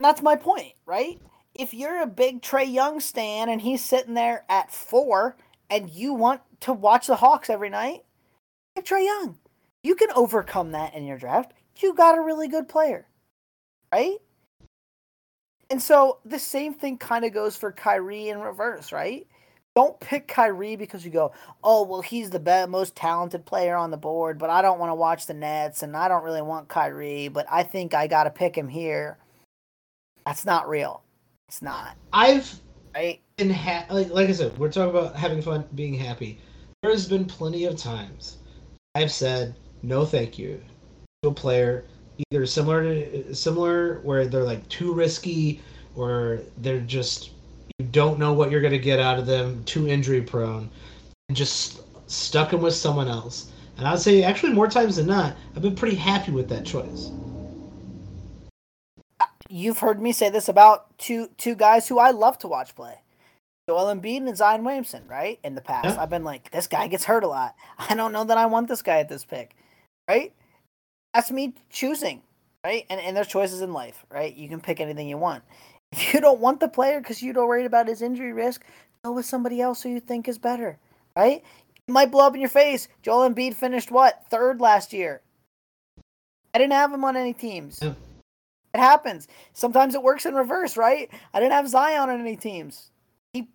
[0.00, 1.18] That's my point, right?
[1.54, 5.36] If you're a big Trae Young stan and he's sitting there at four
[5.70, 8.02] and you want to watch the Hawks every night,
[8.74, 9.38] pick Trae Young.
[9.84, 11.52] You can overcome that in your draft.
[11.76, 13.06] You got a really good player,
[13.92, 14.16] right?
[15.70, 19.26] And so the same thing kind of goes for Kyrie in reverse, right?
[19.76, 23.90] Don't pick Kyrie because you go, oh, well, he's the best, most talented player on
[23.90, 26.68] the board, but I don't want to watch the Nets and I don't really want
[26.68, 29.18] Kyrie, but I think I got to pick him here.
[30.26, 31.03] That's not real.
[31.54, 32.60] It's not, I've
[32.96, 33.20] right?
[33.36, 36.40] been ha- like, like I said, we're talking about having fun, being happy.
[36.82, 38.38] There has been plenty of times
[38.96, 40.60] I've said no, thank you
[41.22, 41.84] to a player,
[42.32, 45.60] either similar to similar where they're like too risky,
[45.94, 47.30] or they're just
[47.78, 50.68] you don't know what you're gonna get out of them, too injury prone,
[51.28, 53.52] and just stuck them with someone else.
[53.78, 57.12] And I'd say actually more times than not, I've been pretty happy with that choice.
[59.54, 63.02] You've heard me say this about two two guys who I love to watch play.
[63.68, 65.38] Joel Embiid and Zion Williamson, right?
[65.44, 66.02] In the past, Yeah.
[66.02, 67.54] I've been like, this guy gets hurt a lot.
[67.78, 69.54] I don't know that I want this guy at this pick,
[70.10, 70.32] right?
[71.14, 72.22] That's me choosing,
[72.64, 72.84] right?
[72.90, 74.34] And and there's choices in life, right?
[74.34, 75.44] You can pick anything you want.
[75.92, 78.64] If you don't want the player because you're worried about his injury risk,
[79.04, 80.80] go with somebody else who you think is better,
[81.14, 81.44] right?
[81.86, 82.88] It might blow up in your face.
[83.02, 85.20] Joel Embiid finished what third last year.
[86.52, 87.78] I didn't have him on any teams.
[87.80, 87.94] Yeah.
[88.74, 89.28] It happens.
[89.52, 91.08] Sometimes it works in reverse, right?
[91.32, 92.90] I didn't have Zion on any teams.
[93.32, 93.48] He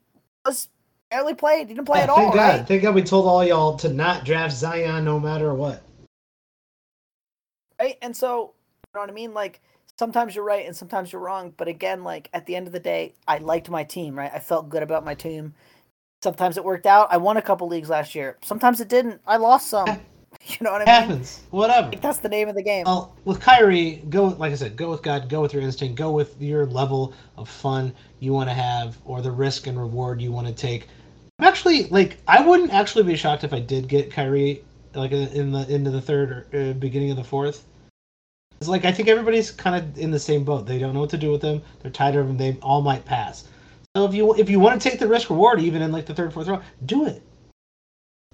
[0.46, 0.70] was
[1.12, 1.68] barely played.
[1.68, 2.60] He didn't play Yeah, at all, thank God.
[2.60, 2.68] right?
[2.68, 5.84] Thank God we told all y'all to not draft Zion no matter what.
[7.82, 7.98] Right?
[8.02, 8.54] And so,
[8.94, 9.34] you know what I mean?
[9.34, 9.60] Like,
[9.98, 11.54] sometimes you're right and sometimes you're wrong.
[11.58, 14.32] But again, like, at the end of the day, I liked my team, right?
[14.34, 15.54] I felt good about my team.
[16.24, 17.08] Sometimes it worked out.
[17.12, 18.38] I won a couple leagues last year.
[18.44, 19.22] Sometimes it didn't.
[19.28, 20.02] I lost some.
[20.60, 21.10] You know what I mean?
[21.10, 21.42] happens.
[21.52, 21.90] Whatever.
[21.90, 22.86] Like, that's the name of the game.
[22.86, 26.12] Well, with Kyrie, go like I said, go with God, go with your instinct, go
[26.12, 30.32] with your level of fun you want to have, or the risk and reward you
[30.32, 30.88] want to take.
[31.38, 34.64] I'm actually like I wouldn't actually be shocked if I did get Kyrie
[34.96, 37.66] like in the into the third or uh, beginning of the fourth.
[38.60, 40.66] It's like I think everybody's kind of in the same boat.
[40.66, 41.62] They don't know what to do with them.
[41.82, 42.38] They're tired of them.
[42.38, 43.48] They all might pass.
[43.96, 46.14] So if you if you want to take the risk reward even in like the
[46.14, 47.24] third fourth round, do it.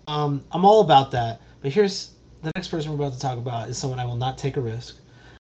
[0.08, 1.42] Um, I'm all about that.
[1.65, 2.12] But here's
[2.43, 4.62] the next person we're about to talk about is someone I will not take a
[4.62, 4.97] risk.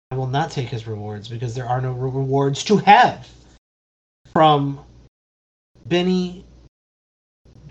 [0.09, 3.29] I will not take his rewards because there are no re- rewards to have.
[4.33, 4.79] From
[5.85, 6.45] Benny,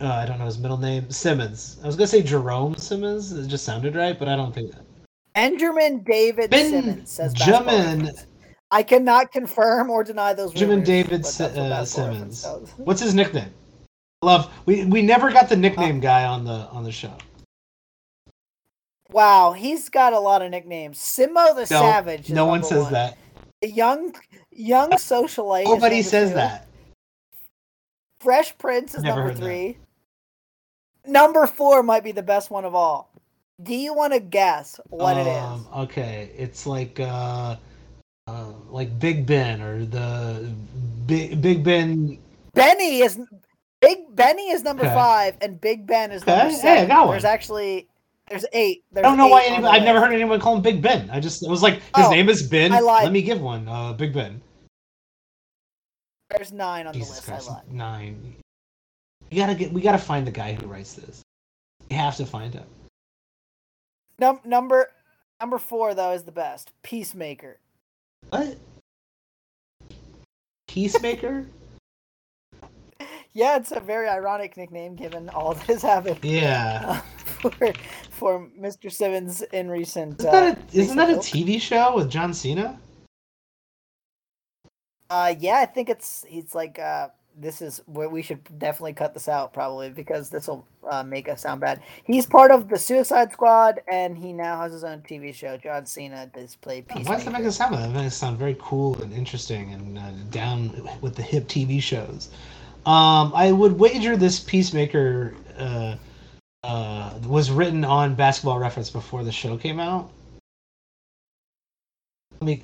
[0.01, 1.79] uh, I don't know his middle name, Simmons.
[1.83, 3.33] I was gonna say Jerome Simmons.
[3.33, 4.85] It just sounded right, but I don't think that.
[5.35, 8.09] Benjamin David Simmons says Benjamin.
[8.71, 12.47] I cannot confirm or deny those Benjamin rumors, David but Si- that's what uh, Simmons.
[12.77, 13.51] What's his nickname?
[14.23, 14.53] Love.
[14.65, 17.17] We we never got the nickname guy on the on the show.
[19.11, 20.99] Wow, he's got a lot of nicknames.
[20.99, 22.31] Simo the No, Savage.
[22.31, 23.19] No one number says that.
[23.63, 24.15] The young
[24.53, 25.65] young socialite.
[25.65, 26.35] Nobody says two.
[26.37, 26.67] that.
[28.21, 29.43] Fresh Prince is Never number heard that.
[29.45, 29.79] three.
[31.07, 33.11] Number four might be the best one of all.
[33.63, 35.43] Do you want to guess what it is?
[35.43, 37.57] Um, Okay, it's like uh,
[38.27, 40.53] uh, like Big Ben or the
[41.07, 42.19] Big Big Ben.
[42.55, 43.19] Benny is
[43.81, 44.95] Big Benny is number Okay.
[44.95, 46.89] five, and Big Ben is Okay, number hey, I seven.
[46.89, 47.15] got one.
[47.15, 47.89] There's actually
[48.31, 48.85] there's eight.
[48.97, 51.09] I don't know why anybody, I've never heard anyone call him Big Ben.
[51.11, 52.73] I just it was like his Oh, name is Ben.
[52.73, 53.05] I lied.
[53.05, 53.69] Let me give one.
[53.69, 54.41] Uh, Big Ben.
[56.31, 57.27] There's nine on Jesus the list.
[57.27, 57.73] Christ, I lied.
[57.73, 58.37] nine.
[59.31, 59.73] We gotta get.
[59.73, 61.23] We gotta find the guy who writes this.
[61.91, 62.65] We have to find him.
[64.19, 64.91] Num- number
[65.41, 66.73] number four though is the best.
[66.83, 67.59] Peacemaker.
[68.31, 68.57] What?
[70.67, 71.47] Peacemaker?
[73.35, 77.03] Yeah, it's a very ironic nickname given all that has happened yeah.
[77.45, 77.73] uh, for
[78.11, 78.91] for Mr.
[78.91, 80.21] Simmons in recent.
[80.21, 82.79] Isn't that uh, a, isn't that a TV show with John Cena?
[85.11, 87.09] Uh, yeah, I think it's he's like uh
[87.41, 91.29] this is where we should definitely cut this out probably because this will uh, make
[91.29, 91.81] us sound bad.
[92.05, 95.57] He's part of the Suicide Squad, and he now has his own TV show.
[95.57, 97.91] John Cena does play Why does that make it sound bad?
[97.91, 101.81] That makes it sound very cool and interesting and uh, down with the hip TV
[101.81, 102.31] shows.
[102.87, 105.97] Um, I would wager this Peacemaker uh,
[106.65, 110.11] uh, was written on Basketball Reference before the show came out.
[112.41, 112.63] Let me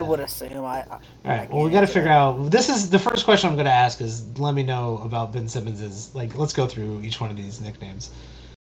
[0.00, 0.64] I would assume.
[0.64, 1.50] I, All right.
[1.50, 2.50] Well, we got to figure out.
[2.50, 4.00] This is the first question I'm going to ask.
[4.00, 6.14] Is let me know about Ben Simmons's.
[6.14, 8.10] Like, let's go through each one of these nicknames.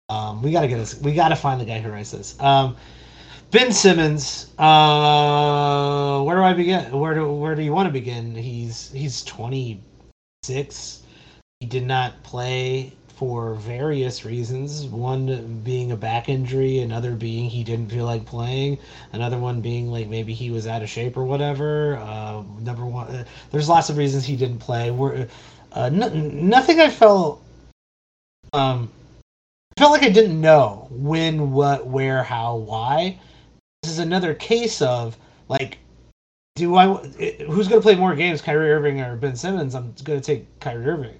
[0.08, 1.00] Um, we got to get this.
[1.02, 2.40] We got to find the guy who writes this.
[2.40, 2.78] Um,
[3.52, 4.52] ben Simmons.
[4.58, 6.98] Uh, where do I begin?
[6.98, 8.34] Where do Where do you want to begin?
[8.34, 11.04] He's he's 26.
[11.60, 14.86] He did not play for various reasons.
[14.86, 18.78] One being a back injury, another being he didn't feel like playing,
[19.12, 21.98] another one being like maybe he was out of shape or whatever.
[21.98, 24.90] Uh, number one, uh, there's lots of reasons he didn't play.
[24.90, 25.28] We're,
[25.74, 27.44] uh, nothing I felt.
[28.54, 28.90] Um,
[29.78, 33.20] I felt like I didn't know when, what, where, how, why.
[33.84, 35.18] This is another case of
[35.50, 35.78] like
[36.56, 39.76] do I who's going to play more games, Kyrie Irving or Ben Simmons?
[39.76, 41.20] I'm going to take Kyrie Irving.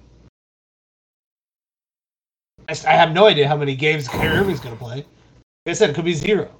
[2.70, 4.96] I, have no idea how many games Kyrie Irving's going to play.
[4.96, 5.06] Like
[5.66, 6.54] I said, it could be zero.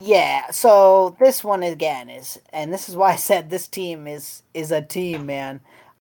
[0.00, 4.42] Yeah, so this one again is, and this is why I said this team is
[4.52, 5.60] is a team, man.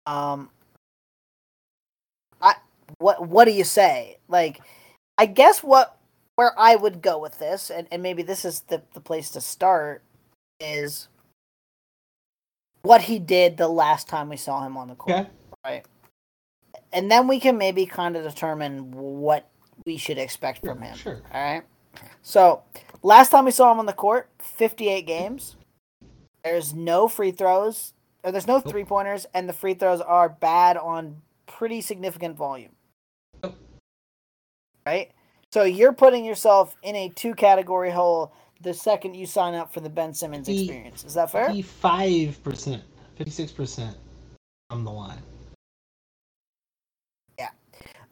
[0.04, 0.50] Um,
[2.42, 2.56] I
[2.98, 4.18] what what do you say?
[4.28, 4.60] Like,
[5.16, 5.98] I guess what
[6.34, 9.40] where I would go with this, and, and maybe this is the the place to
[9.40, 10.02] start,
[10.60, 11.08] is
[12.82, 15.16] what he did the last time we saw him on the court.
[15.16, 15.30] Okay.
[15.64, 15.86] Right
[16.96, 19.50] and then we can maybe kind of determine what
[19.84, 20.96] we should expect from him.
[20.96, 21.20] Sure.
[21.32, 21.62] All right.
[22.22, 22.62] So
[23.02, 25.56] last time we saw him on the court, 58 games.
[26.42, 27.92] There's no free throws,
[28.24, 32.72] or there's no three pointers, and the free throws are bad on pretty significant volume.
[34.86, 35.10] Right.
[35.52, 38.32] So you're putting yourself in a two category hole
[38.62, 41.04] the second you sign up for the Ben Simmons experience.
[41.04, 41.52] Is that fair?
[41.62, 42.82] Five percent,
[43.16, 43.96] fifty six percent
[44.70, 45.20] from the line.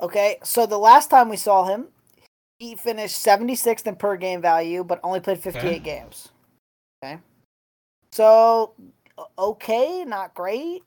[0.05, 1.87] Okay, so the last time we saw him,
[2.59, 5.79] he finished 76th in per game value, but only played 58 okay.
[5.79, 6.29] games.
[7.03, 7.19] Okay.
[8.13, 8.75] So,
[9.39, 10.83] okay, not great.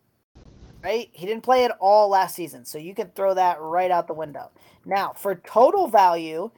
[0.84, 1.10] Right?
[1.14, 4.14] He didn't play at all last season, so you can throw that right out the
[4.14, 4.52] window.
[4.86, 6.52] Now, for total value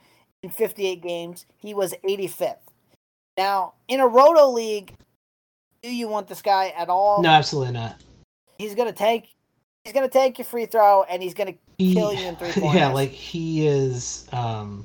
[0.44, 2.58] in 58 games, he was 85th.
[3.38, 4.96] Now, in a roto league,
[5.82, 7.22] do you want this guy at all?
[7.22, 8.04] No, absolutely not.
[8.58, 9.30] He's going to take
[9.84, 12.36] he's going to take your free throw and he's going to he, kill you in
[12.36, 12.74] three pointers.
[12.76, 14.28] Yeah, like he is.
[14.32, 14.84] Um,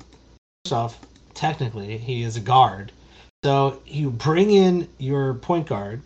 [0.63, 0.99] first off,
[1.33, 2.91] technically, he is a guard.
[3.43, 6.01] So you bring in your point guard.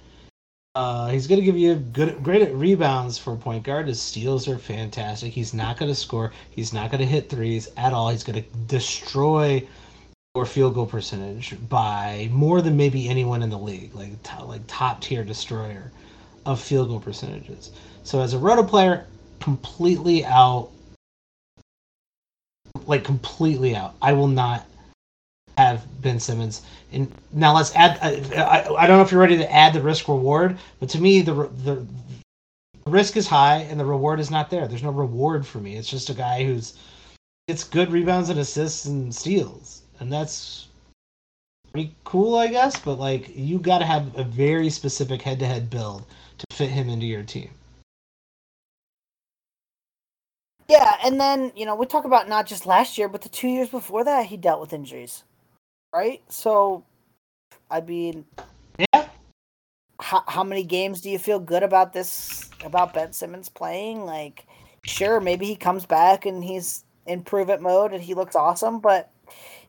[0.76, 3.88] Uh, he's going to give you good, great at rebounds for point guard.
[3.88, 5.34] His steals are fantastic.
[5.34, 6.32] He's not going to score.
[6.52, 8.10] He's not going to hit threes at all.
[8.10, 9.66] He's going to destroy
[10.36, 14.12] your field goal percentage by more than maybe anyone in the league, like
[14.46, 15.92] like top tier destroyer
[16.46, 17.72] of field goal percentages.
[18.04, 19.06] So as a roto player,
[19.40, 20.70] completely out
[22.86, 23.94] like completely out.
[24.02, 24.66] I will not
[25.58, 26.64] have Ben Simmons.
[26.92, 28.00] And now let's add.
[28.02, 31.00] I, I, I don't know if you're ready to add the risk reward, but to
[31.00, 31.34] me the
[31.64, 31.86] the
[32.88, 34.68] risk is high and the reward is not there.
[34.68, 35.76] There's no reward for me.
[35.76, 36.78] It's just a guy who's
[37.48, 40.68] it's good rebounds and assists and steals, and that's
[41.72, 42.80] pretty cool, I guess.
[42.80, 46.06] But like you got to have a very specific head-to-head build
[46.38, 47.50] to fit him into your team.
[50.70, 53.48] Yeah, and then you know we talk about not just last year, but the two
[53.48, 55.24] years before that, he dealt with injuries,
[55.94, 56.22] right?
[56.30, 56.86] So,
[57.72, 58.24] I mean,
[58.78, 59.08] yeah.
[60.00, 64.06] How how many games do you feel good about this about Ben Simmons playing?
[64.06, 64.46] Like,
[64.86, 68.80] sure, maybe he comes back and he's in prove it mode and he looks awesome,
[68.80, 69.12] but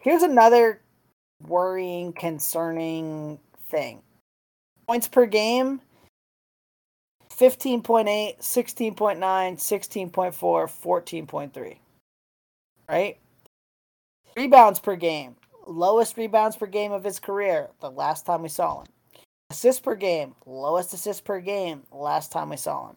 [0.00, 0.82] here's another
[1.48, 4.02] worrying, concerning thing:
[4.86, 5.80] points per game
[7.40, 11.76] 15.8, 16.9, 16.4, 14.3.
[12.86, 13.16] Right?
[14.36, 15.36] Rebounds per game.
[15.66, 18.88] Lowest rebounds per game of his career the last time we saw him.
[19.48, 20.34] Assists per game.
[20.44, 22.96] Lowest assists per game last time we saw him.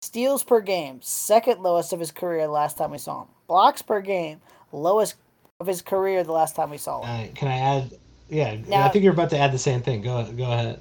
[0.00, 1.00] Steals per game.
[1.02, 3.28] Second lowest of his career the last time we saw him.
[3.48, 4.40] Blocks per game.
[4.72, 5.16] Lowest
[5.60, 7.10] of his career the last time we saw him.
[7.10, 7.98] Uh, can I add?
[8.30, 10.00] Yeah, now, I think you're about to add the same thing.
[10.00, 10.80] Go go ahead.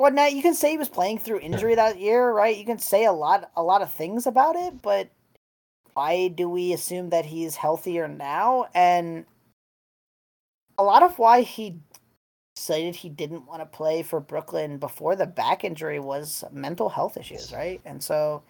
[0.00, 2.56] Well, now you can say he was playing through injury that year, right?
[2.56, 5.10] You can say a lot, a lot of things about it, but
[5.92, 8.68] why do we assume that he's healthier now?
[8.74, 9.26] And
[10.78, 11.76] a lot of why he
[12.56, 17.18] cited he didn't want to play for Brooklyn before the back injury was mental health
[17.18, 17.82] issues, right?
[17.84, 18.42] And so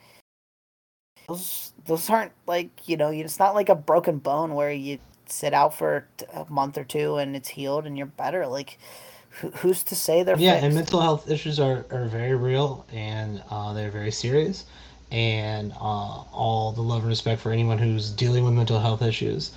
[1.26, 5.52] those those aren't like you know it's not like a broken bone where you sit
[5.52, 8.46] out for a month or two and it's healed and you're better.
[8.46, 8.78] Like
[9.30, 10.64] who, who's to say they're yeah, fixed?
[10.64, 14.66] and mental health issues are, are very real and uh, they're very serious.
[15.10, 19.52] And uh, all the love and respect for anyone who's dealing with mental health issues.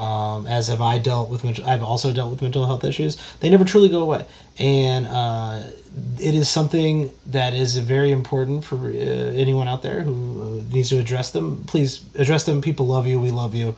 [0.00, 1.44] Um, as have I dealt with.
[1.60, 3.16] I've also dealt with mental health issues.
[3.38, 4.26] They never truly go away,
[4.58, 5.62] and uh,
[6.18, 10.88] it is something that is very important for uh, anyone out there who uh, needs
[10.88, 11.62] to address them.
[11.68, 12.60] Please address them.
[12.60, 13.20] People love you.
[13.20, 13.76] We love you.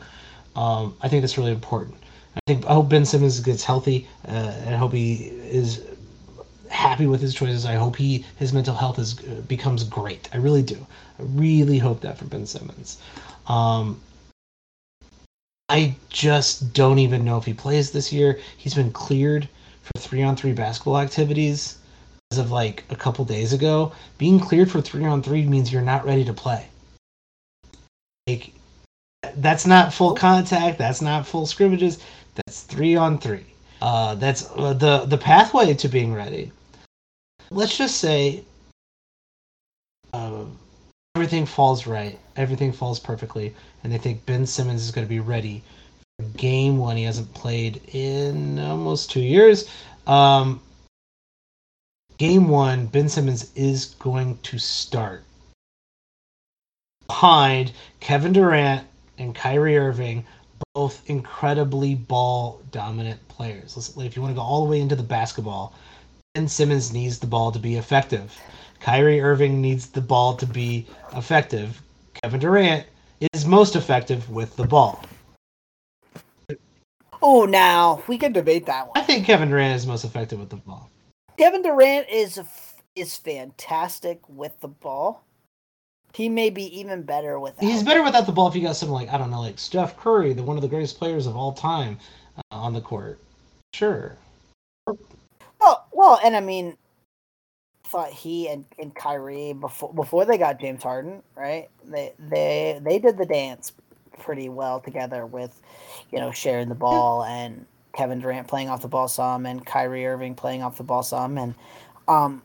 [0.57, 1.97] Um, I think that's really important.
[2.37, 5.83] I think I hope Ben Simmons gets healthy, uh, and I hope he is
[6.69, 7.65] happy with his choices.
[7.65, 10.29] I hope he his mental health is uh, becomes great.
[10.33, 10.87] I really do.
[11.19, 12.99] I really hope that for Ben Simmons.
[13.47, 14.01] Um,
[15.69, 18.39] I just don't even know if he plays this year.
[18.57, 19.49] He's been cleared
[19.83, 21.79] for three on three basketball activities
[22.31, 23.93] as of like a couple days ago.
[24.19, 26.69] Being cleared for three on three means you're not ready to play.
[28.27, 28.53] Like
[29.37, 30.79] that's not full contact.
[30.79, 31.99] That's not full scrimmages.
[32.77, 33.47] Three on three.
[33.81, 36.53] Uh, that's uh, the the pathway to being ready.
[37.51, 38.45] Let's just say
[40.13, 40.45] uh,
[41.15, 45.21] everything falls right, everything falls perfectly, and they think Ben Simmons is going to be
[45.21, 45.63] ready
[46.19, 46.99] for game one.
[46.99, 49.71] He hasn't played in almost two years.
[50.07, 50.61] Um,
[52.19, 55.25] game one, Ben Simmons is going to start
[57.07, 60.27] behind Kevin Durant and Kyrie Irving,
[60.75, 63.97] both incredibly ball dominant players.
[63.99, 65.75] If you want to go all the way into the basketball,
[66.35, 68.39] Ben Simmons needs the ball to be effective.
[68.81, 71.81] Kyrie Irving needs the ball to be effective.
[72.23, 72.87] Kevin Durant
[73.33, 75.03] is most effective with the ball.
[77.23, 78.93] Oh, now we can debate that one.
[78.97, 80.91] I think Kevin Durant is most effective with the ball.
[81.39, 82.41] Kevin Durant is
[82.95, 85.26] is fantastic with the ball.
[86.17, 87.63] He may be even better without.
[87.63, 89.99] He's better without the ball if you got someone like I don't know, like Steph
[89.99, 91.99] Curry, the one of the greatest players of all time,
[92.39, 93.21] uh, on the court.
[93.75, 94.17] Sure.
[95.61, 96.75] Well, well, and I mean,
[97.85, 101.69] thought he and, and Kyrie before before they got James Harden, right?
[101.85, 103.73] They they they did the dance
[104.19, 105.61] pretty well together with,
[106.13, 110.07] you know, sharing the ball and Kevin Durant playing off the ball some and Kyrie
[110.07, 111.55] Irving playing off the ball some and
[112.09, 112.41] um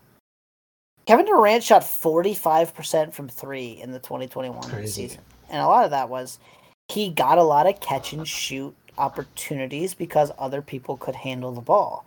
[1.11, 5.09] Kevin Durant shot 45% from 3 in the 2021 Crazy.
[5.09, 5.21] season.
[5.49, 6.39] And a lot of that was
[6.87, 11.59] he got a lot of catch and shoot opportunities because other people could handle the
[11.59, 12.05] ball.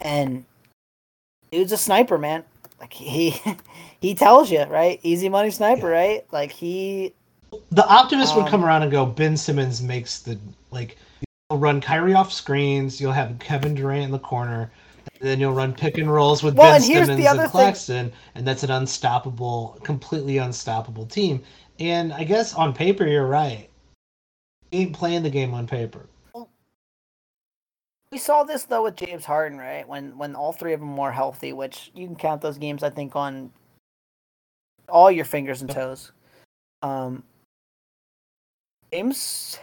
[0.00, 0.44] And
[1.50, 2.44] dude's a sniper, man.
[2.78, 3.34] Like he
[4.00, 5.00] he tells you, right?
[5.02, 5.96] Easy money sniper, yeah.
[5.96, 6.26] right?
[6.30, 7.14] Like he
[7.72, 10.38] The optimist um, would come around and go, Ben Simmons makes the
[10.70, 10.98] like
[11.50, 14.70] you'll run Kyrie off screens, you'll have Kevin Durant in the corner,
[15.20, 18.18] then you'll run pick and rolls with well, Ben Simmons and Claxton, thing.
[18.34, 21.42] and that's an unstoppable, completely unstoppable team.
[21.78, 23.68] And I guess on paper you're right.
[24.72, 26.06] Ain't playing the game on paper.
[28.12, 29.86] We saw this though with James Harden, right?
[29.86, 32.90] When when all three of them were healthy, which you can count those games, I
[32.90, 33.52] think, on
[34.88, 36.12] all your fingers and toes.
[36.82, 37.24] Um,
[38.92, 39.58] James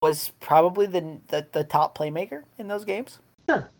[0.00, 3.18] was probably the, the the top playmaker in those games.
[3.48, 3.70] Sure.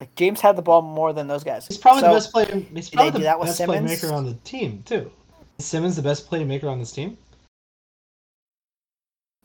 [0.00, 1.66] Like James had the ball more than those guys.
[1.66, 2.62] He's probably so, the best player.
[2.74, 5.10] He's probably the best playmaker on the team too.
[5.58, 7.16] Is Simmons the best playmaker on this team?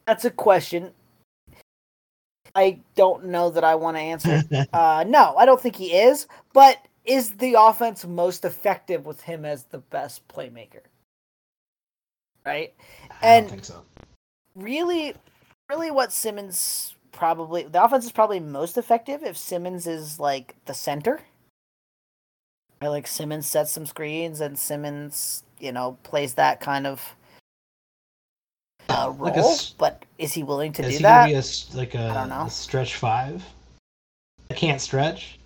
[0.05, 0.91] That's a question.
[2.53, 4.43] I don't know that I want to answer.
[4.73, 6.27] uh, no, I don't think he is.
[6.53, 10.81] But is the offense most effective with him as the best playmaker?
[12.45, 12.73] Right?
[13.09, 13.83] I and don't think so.
[14.55, 15.13] Really,
[15.69, 20.73] really, what Simmons probably the offense is probably most effective if Simmons is like the
[20.73, 21.21] center.
[22.81, 27.15] Or like Simmons sets some screens and Simmons, you know, plays that kind of
[28.89, 29.43] uh, role, like a,
[29.77, 31.27] but is he willing to is do he that?
[31.27, 32.47] Be a, like a, I don't know.
[32.49, 33.43] stretch five.
[34.49, 35.39] I can't stretch.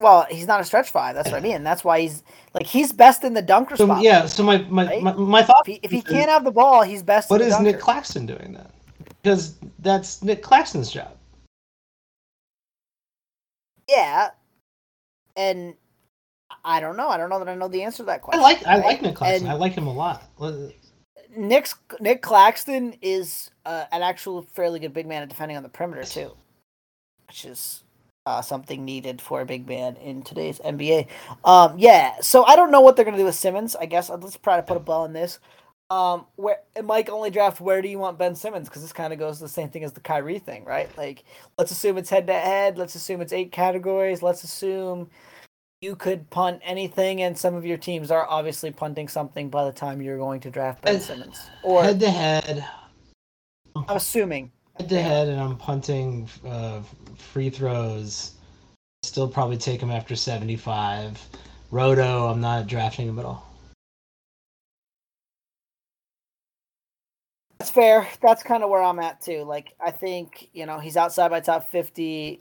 [0.00, 1.14] Well, he's not a stretch five.
[1.14, 1.62] That's what I mean.
[1.62, 2.22] That's why he's
[2.54, 4.02] like he's best in the dunker so, spot.
[4.02, 4.26] Yeah.
[4.26, 5.02] So my my, right?
[5.02, 5.68] my, my, thought.
[5.68, 7.30] If he, if he can't have the ball, he's best.
[7.30, 8.68] What is Nick Claxton doing then?
[9.22, 11.16] Because that's Nick Claxton's job.
[13.88, 14.30] Yeah,
[15.36, 15.74] and
[16.64, 17.08] I don't know.
[17.08, 18.40] I don't know that I know the answer to that question.
[18.40, 18.84] I like I right?
[18.84, 19.46] like Nick Claxton.
[19.46, 20.30] And I like him a lot.
[21.36, 25.68] Nick's Nick Claxton is uh, an actual fairly good big man at defending on the
[25.68, 26.32] perimeter too,
[27.28, 27.84] which is
[28.26, 31.06] uh, something needed for a big man in today's NBA.
[31.44, 33.76] Um, yeah, so I don't know what they're gonna do with Simmons.
[33.76, 35.38] I guess let's try to put a ball in this.
[35.90, 37.60] Um, where Mike only draft.
[37.60, 38.68] Where do you want Ben Simmons?
[38.68, 40.88] Because this kind of goes the same thing as the Kyrie thing, right?
[40.96, 41.24] Like,
[41.58, 42.78] let's assume it's head to head.
[42.78, 44.22] Let's assume it's eight categories.
[44.22, 45.10] Let's assume
[45.80, 49.72] you could punt anything, and some of your teams are obviously punting something by the
[49.72, 51.50] time you're going to draft Ben Simmons.
[51.64, 52.64] Or head to head.
[53.74, 56.82] I'm assuming head to head, and I'm punting uh,
[57.16, 58.34] free throws.
[59.02, 61.18] Still probably take him after 75.
[61.70, 63.49] Roto, I'm not drafting him at all.
[67.60, 68.08] That's fair.
[68.22, 69.44] That's kind of where I'm at too.
[69.44, 72.40] Like I think you know he's outside my top 50.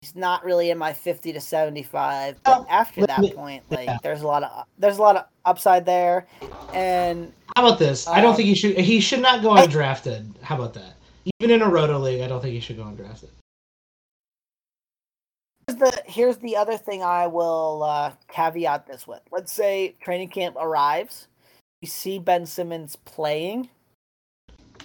[0.00, 2.42] He's not really in my 50 to 75.
[2.42, 3.98] But oh, after that me, point, like yeah.
[4.02, 6.26] there's a lot of there's a lot of upside there.
[6.74, 8.08] And how about this?
[8.08, 8.76] Um, I don't um, think he should.
[8.76, 10.28] He should not go undrafted.
[10.42, 10.94] How about that?
[11.38, 13.28] Even in a roto league, I don't think he should go undrafted.
[15.68, 19.20] Here's the here's the other thing I will uh, caveat this with.
[19.30, 21.28] Let's say training camp arrives,
[21.80, 23.68] you see Ben Simmons playing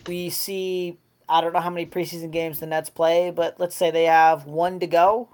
[0.08, 0.97] we see
[1.30, 4.45] I don't know how many preseason games the Nets play, but let's say they have
[4.45, 5.30] one to go.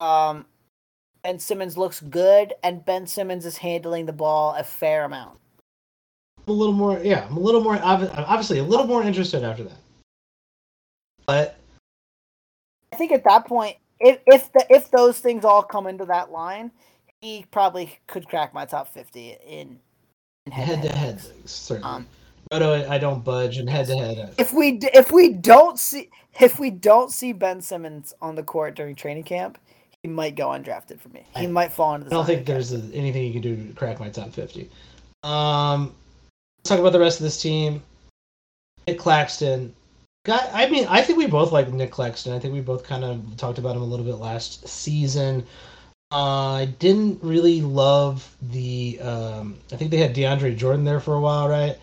[0.00, 0.46] Um,
[1.22, 5.38] Ben Simmons looks good, and Ben Simmons is handling the ball a fair amount.
[6.46, 9.78] a little more, yeah, I'm a little more obviously a little more interested after that.
[11.26, 11.56] But
[12.92, 16.32] I think at that point, if if the if those things all come into that
[16.32, 16.72] line,
[17.20, 19.78] he probably could crack my top fifty in,
[20.46, 21.20] in head to head.
[21.44, 21.88] Certainly.
[21.88, 22.06] Um,
[22.52, 24.34] Roto, I don't budge, and head to head.
[24.36, 28.74] If we if we don't see if we don't see Ben Simmons on the court
[28.74, 29.58] during training camp,
[30.02, 31.24] he might go undrafted for me.
[31.36, 32.08] He I, might fall into.
[32.08, 34.68] the I don't think there's a, anything you can do to crack my top fifty.
[35.22, 35.94] Um,
[36.58, 37.82] let's talk about the rest of this team.
[38.88, 39.72] Nick Claxton.
[40.24, 42.32] Got, I mean, I think we both like Nick Claxton.
[42.32, 45.46] I think we both kind of talked about him a little bit last season.
[46.12, 48.98] Uh, I didn't really love the.
[49.00, 51.78] Um, I think they had DeAndre Jordan there for a while, right?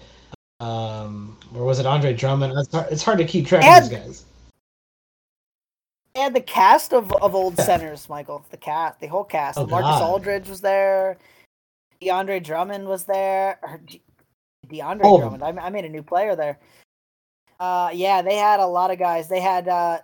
[0.60, 2.53] Um, or was it Andre Drummond?
[2.58, 4.26] It's hard, it's hard to keep track and, of these guys.
[6.16, 8.43] And the cast of, of old centers, Michael.
[8.49, 9.60] The cast, the whole cast.
[9.60, 11.18] Oh, Marcus Aldridge was there.
[12.01, 13.60] DeAndre Drummond was there.
[13.62, 13.80] Or
[14.68, 15.20] DeAndre oh.
[15.20, 15.43] Drummond.
[15.43, 16.58] I, I made a new player there.
[17.60, 19.28] Uh, yeah, they had a lot of guys.
[19.28, 19.99] They had uh,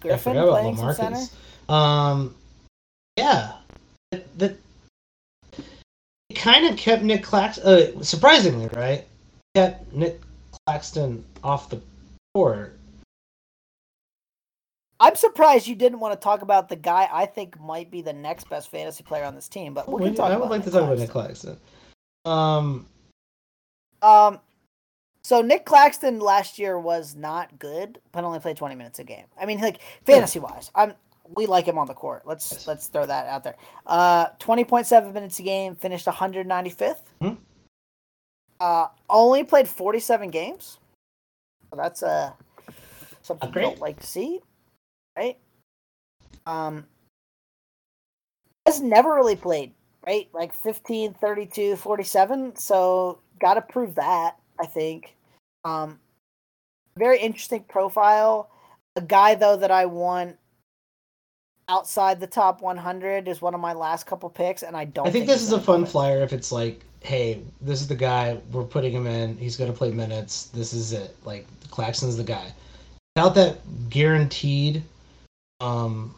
[0.00, 1.20] Griffin playing some center.
[1.68, 2.34] Um,
[3.16, 3.52] yeah,
[4.36, 4.56] the,
[6.40, 9.06] kind of kept Nick Claxton, uh, surprisingly, right?
[9.54, 10.20] Kept Nick
[10.66, 11.80] Claxton off the
[12.34, 12.78] court.
[14.98, 18.12] I'm surprised you didn't want to talk about the guy I think might be the
[18.12, 20.30] next best fantasy player on this team, but we can talk.
[20.30, 20.92] I would like Nick to talk Claxton.
[20.92, 21.56] about Nick Claxton.
[22.26, 22.86] Um,
[24.02, 24.40] um,
[25.22, 29.24] so Nick Claxton last year was not good, but only played 20 minutes a game.
[29.40, 30.92] I mean, like fantasy wise, I'm
[31.34, 32.22] we like him on the court.
[32.24, 32.66] Let's yes.
[32.66, 33.56] let's throw that out there.
[33.86, 37.12] Uh, twenty point seven minutes a game, finished one hundred ninety fifth.
[37.20, 37.42] Mm-hmm.
[38.60, 40.78] Uh, only played forty seven games.
[41.70, 42.32] So that's uh
[43.22, 44.40] something we don't like to see,
[45.16, 45.38] right?
[46.46, 46.86] Um,
[48.66, 49.72] has never really played,
[50.06, 50.28] right?
[50.32, 52.56] Like 15, 32, 47.
[52.56, 54.36] So got to prove that.
[54.60, 55.14] I think.
[55.64, 55.98] Um,
[56.96, 58.50] very interesting profile.
[58.96, 60.36] A guy though that I want
[61.70, 65.06] outside the top 100 is one of my last couple picks, and I don't.
[65.06, 67.94] I think, think this is a fun flyer if it's like, hey, this is the
[67.94, 69.36] guy we're putting him in.
[69.38, 70.46] He's going to play minutes.
[70.46, 71.16] This is it.
[71.24, 72.52] Like Claxton's the guy.
[73.16, 73.58] Without that
[73.88, 74.82] guaranteed,
[75.60, 76.14] um,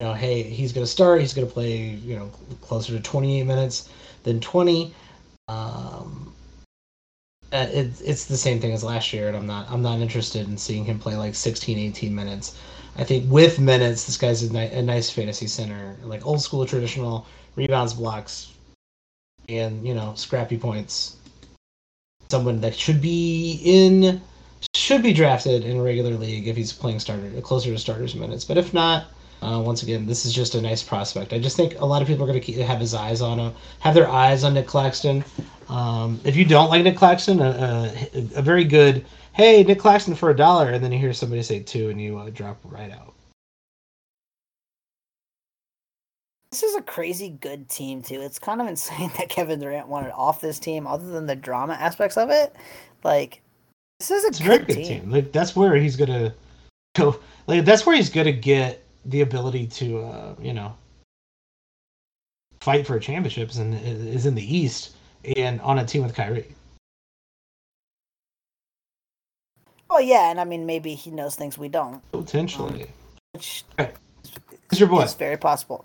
[0.00, 1.20] you know, hey, he's going to start.
[1.20, 2.30] He's going to play, you know,
[2.62, 3.90] closer to 28 minutes
[4.24, 4.92] than 20.
[5.48, 6.32] Um,
[7.52, 10.56] it, it's the same thing as last year, and I'm not I'm not interested in
[10.56, 12.58] seeing him play like 16, 18 minutes.
[12.96, 16.64] I think with minutes, this guy's a, ni- a nice fantasy center, like old school
[16.64, 17.26] traditional
[17.56, 18.52] rebounds, blocks,
[19.48, 21.16] and you know scrappy points.
[22.30, 24.20] Someone that should be in
[24.74, 28.44] should be drafted in a regular league if he's playing starter closer to starters minutes.
[28.44, 29.06] But if not,
[29.42, 31.32] uh, once again, this is just a nice prospect.
[31.32, 33.52] I just think a lot of people are going to have his eyes on him,
[33.80, 35.24] have their eyes on Nick Claxton.
[35.68, 39.04] Um, if you don't like Nick Claxton, a, very good
[39.34, 42.18] hey, Nick Claxton for a dollar, and then you hear somebody say two, and you
[42.18, 43.14] uh, drop right out.
[46.50, 48.20] This is a crazy good team too.
[48.20, 51.74] It's kind of insane that Kevin Durant wanted off this team, other than the drama
[51.74, 52.54] aspects of it.
[53.02, 53.42] Like,
[53.98, 55.00] this is a it's good, good team.
[55.02, 55.10] team.
[55.10, 56.32] Like, that's where he's gonna
[56.94, 57.18] go.
[57.46, 60.74] Like, that's where he's gonna get the ability to, uh, you know,
[62.60, 64.94] fight for championships, and is in the East
[65.36, 66.54] and on a team with Kyrie.
[69.94, 72.02] Oh yeah, and I mean maybe he knows things we don't.
[72.10, 72.82] Potentially.
[72.82, 72.90] Um,
[73.32, 73.64] which
[74.68, 75.02] Who's your boy?
[75.02, 75.84] It's very possible.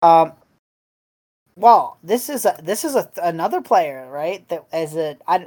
[0.00, 0.32] Um,
[1.54, 4.48] Well, this is a this is a another player, right?
[4.48, 5.46] That as a I,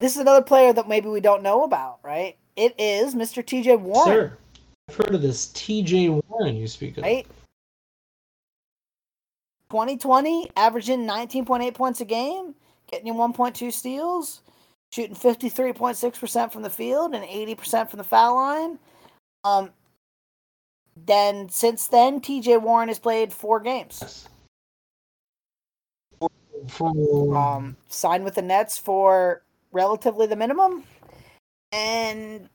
[0.00, 2.36] this is another player that maybe we don't know about, right?
[2.56, 3.44] It is Mr.
[3.44, 3.76] T.J.
[3.76, 4.04] Warren.
[4.06, 4.38] Sir,
[4.90, 6.10] I've heard of this T.J.
[6.10, 7.04] Warren you speak of.
[7.04, 7.26] Right.
[9.70, 12.54] 2020, averaging 19.8 points a game,
[12.90, 14.42] getting you 1.2 steals,
[14.94, 18.78] shooting 53.6% from the field and 80% from the foul line.
[19.42, 19.70] Um,
[21.04, 24.28] then since then, TJ Warren has played four games.
[26.68, 29.42] For, Um, signed with the Nets for
[29.72, 30.84] relatively the minimum,
[31.72, 32.48] and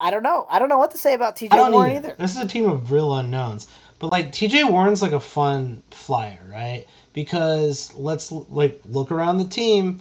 [0.00, 0.46] I don't know.
[0.48, 2.08] I don't know what to say about TJ Warren either.
[2.08, 2.16] either.
[2.18, 3.68] This is a team of real unknowns.
[3.98, 6.86] But like TJ Warren's like a fun flyer, right?
[7.12, 10.00] Because let's like look around the team.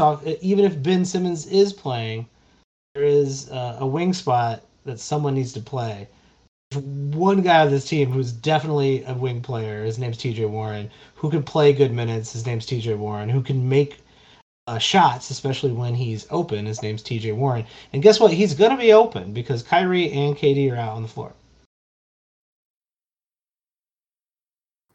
[0.00, 2.26] Off, even if Ben Simmons is playing,
[2.94, 6.08] there is uh, a wing spot that someone needs to play.
[6.74, 9.84] One guy on this team who's definitely a wing player.
[9.84, 12.32] His name's TJ Warren, who can play good minutes.
[12.32, 13.98] His name's TJ Warren, who can make
[14.66, 16.66] uh, shots, especially when he's open.
[16.66, 17.66] His name's TJ Warren.
[17.92, 18.32] And guess what?
[18.32, 21.32] He's going to be open because Kyrie and KD are out on the floor.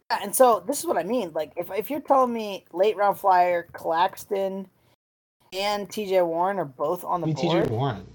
[0.09, 1.31] And so this is what I mean.
[1.33, 4.67] Like if if you're telling me late round flyer Claxton
[5.53, 8.07] and TJ Warren are both on the Be board, TJ Warren.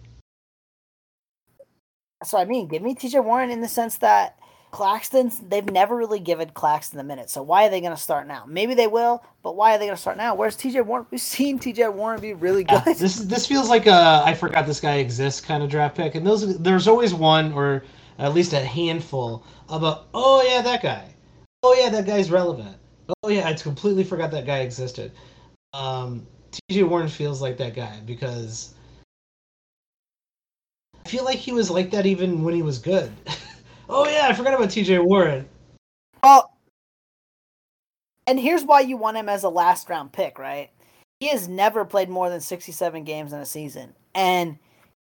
[2.23, 4.39] So I mean, give me TJ Warren in the sense that
[4.71, 7.31] Claxton's they've never really given Claxton the minute.
[7.31, 8.45] So why are they going to start now?
[8.47, 10.35] Maybe they will, but why are they going to start now?
[10.35, 11.07] Where's TJ Warren?
[11.11, 12.97] We've seen TJ Warren be really Yeah, good.
[12.97, 16.27] this this feels like a I forgot this guy exists kind of draft pick, and
[16.27, 17.85] those there's always one or
[18.19, 21.15] at least a handful of a oh yeah that guy,
[21.63, 22.77] oh yeah that guy's relevant,
[23.23, 25.13] oh yeah I completely forgot that guy existed.
[25.73, 26.27] Um,
[26.69, 26.85] T.J.
[26.85, 28.75] Warren feels like that guy because
[31.05, 33.13] I feel like he was like that even when he was good.
[33.89, 34.99] oh yeah, I forgot about T.J.
[35.01, 35.49] Warren.
[36.23, 36.55] Well,
[38.27, 40.71] and here's why you want him as a last round pick, right?
[41.21, 43.95] He has never played more than 67 games in a season.
[44.15, 44.59] And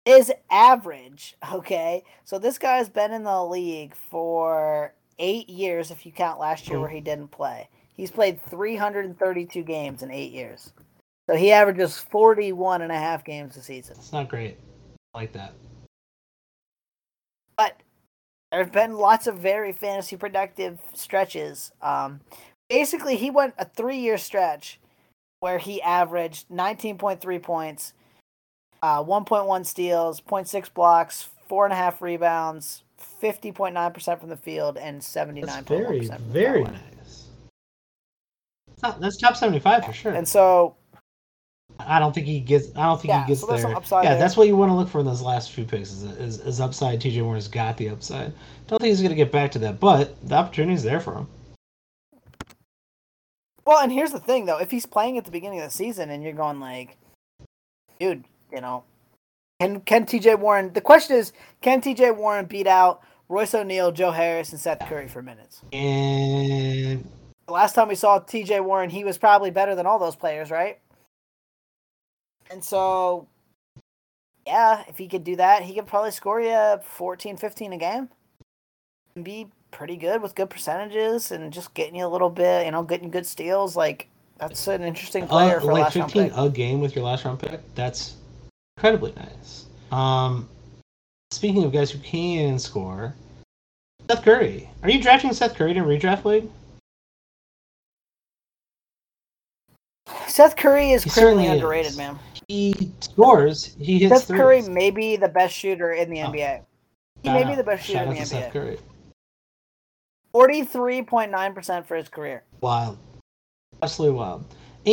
[0.05, 2.03] is average, okay?
[2.25, 6.79] So this guy's been in the league for eight years, if you count last year
[6.79, 7.69] where he didn't play.
[7.93, 10.73] He's played 332 games in eight years.
[11.31, 13.95] So he averages 41 and a half games a season.
[13.97, 14.57] It's not great.
[15.15, 15.53] I like that.
[17.55, 17.77] but
[18.51, 21.71] there have been lots of very fantasy productive stretches.
[21.81, 22.19] Um,
[22.69, 24.77] basically, he went a three year stretch
[25.39, 27.93] where he averaged 19.3 points,
[28.83, 32.83] uh, 1.1 steals, 0.6 blocks, four and a half rebounds,
[33.21, 37.29] 50.9% from the field, and 79.1% That's from very very nice.
[38.81, 40.11] That's top seventy five for sure.
[40.13, 40.75] And so,
[41.87, 42.69] I don't think he gets.
[42.75, 43.75] I don't think Yeah, he gets so there.
[43.75, 44.19] upside yeah, there.
[44.19, 45.91] that's what you want to look for in those last few picks.
[45.91, 47.01] Is, is, is upside.
[47.01, 48.33] TJ Warren's got the upside.
[48.67, 51.27] Don't think he's gonna get back to that, but the opportunity is there for him.
[53.65, 56.09] well, and here's the thing though: if he's playing at the beginning of the season,
[56.09, 56.97] and you're going like,
[57.99, 58.83] dude, you know,
[59.59, 60.35] can can T.J.
[60.35, 60.73] Warren?
[60.73, 62.11] The question is, can T.J.
[62.11, 65.61] Warren beat out Royce O'Neale, Joe Harris, and Seth Curry for minutes?
[65.71, 67.07] And
[67.47, 68.59] The last time we saw T.J.
[68.61, 70.79] Warren, he was probably better than all those players, right?
[72.51, 73.27] And so,
[74.45, 78.09] yeah, if he could do that, he could probably score you 14, 15 a game.
[79.15, 82.71] And be pretty good with good percentages and just getting you a little bit, you
[82.71, 83.75] know, getting good steals.
[83.75, 86.37] Like, that's an interesting player uh, for like last round fifteen pick.
[86.37, 87.61] a game with your last round pick.
[87.75, 88.15] That's
[88.75, 89.65] incredibly nice.
[89.91, 90.49] Um,
[91.29, 93.15] speaking of guys who can score,
[94.09, 94.67] Seth Curry.
[94.81, 96.49] Are you drafting Seth Curry in redraft league?
[100.31, 101.97] Seth Curry is He criminally underrated, is.
[101.97, 102.17] man.
[102.47, 103.75] He scores.
[103.79, 104.69] He hits Seth Curry threes.
[104.69, 106.27] may be the best shooter in the Oh.
[106.31, 106.61] NBA.
[107.23, 108.51] He may be the best shooter shout in the to Seth NBA.
[108.53, 108.79] Curry.
[110.33, 112.43] 43.9% for his career.
[112.61, 112.97] Wild.
[113.81, 114.45] Absolutely wild.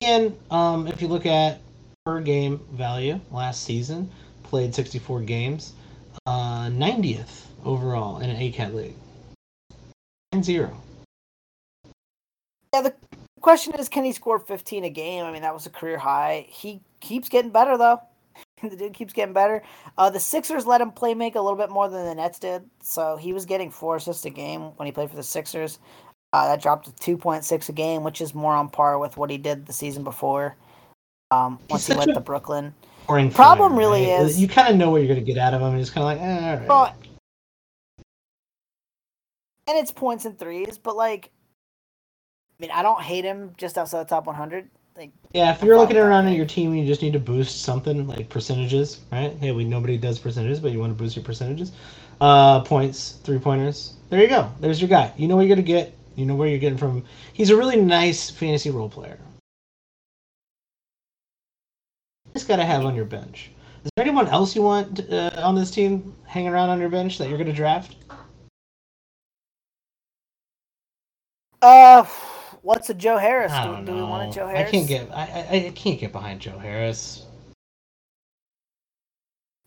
[0.03, 1.61] And um, if you look at
[2.05, 4.11] per game value last season,
[4.43, 5.75] played 64 games,
[6.27, 8.95] uh, 90th overall in an eight cat league.
[10.33, 10.77] 9 0.
[12.75, 12.95] Yeah, the
[13.39, 15.25] question is, can he score 15 a game?
[15.25, 16.47] I mean, that was a career high.
[16.49, 18.01] He keeps getting better, though.
[18.63, 19.63] the dude keeps getting better.
[19.97, 22.63] Uh, the Sixers let him play make a little bit more than the Nets did,
[22.83, 25.79] so he was getting four assists a game when he played for the Sixers.
[26.33, 29.39] Uh, that dropped to 2.6 a game, which is more on par with what he
[29.39, 30.55] did the season before.
[31.31, 32.75] Um, once he went to Brooklyn.
[33.07, 34.21] Problem flyer, really right?
[34.23, 35.89] is- You kind of know what you're going to get out of him, and it's
[35.91, 36.69] kind of like, eh, all right.
[36.69, 36.95] Well,
[39.67, 41.31] and it's points and threes, but like,
[42.59, 44.69] I mean, I don't hate him just outside the top 100.
[44.97, 47.21] Like, Yeah, if I'm you're looking around at your team and you just need to
[47.21, 49.33] boost something like percentages, right?
[49.39, 51.71] Hey, we nobody does percentages, but you want to boost your percentages.
[52.21, 53.95] Uh, points, three pointers.
[54.11, 54.51] There you go.
[54.59, 55.13] There's your guy.
[55.17, 55.97] You know what you're gonna get.
[56.17, 57.05] You know where you're getting from.
[57.33, 59.21] He's a really nice fantasy role player.
[62.35, 63.53] Just gotta have on your bench.
[63.85, 67.19] Is there anyone else you want uh, on this team hanging around on your bench
[67.19, 67.95] that you're gonna draft?
[71.63, 72.05] Uh,
[72.63, 73.53] what's a Joe Harris?
[73.53, 74.33] I Do, don't do we want a know.
[74.33, 74.71] Joe I Harris?
[74.71, 75.11] can't get.
[75.13, 77.25] I, I I can't get behind Joe Harris.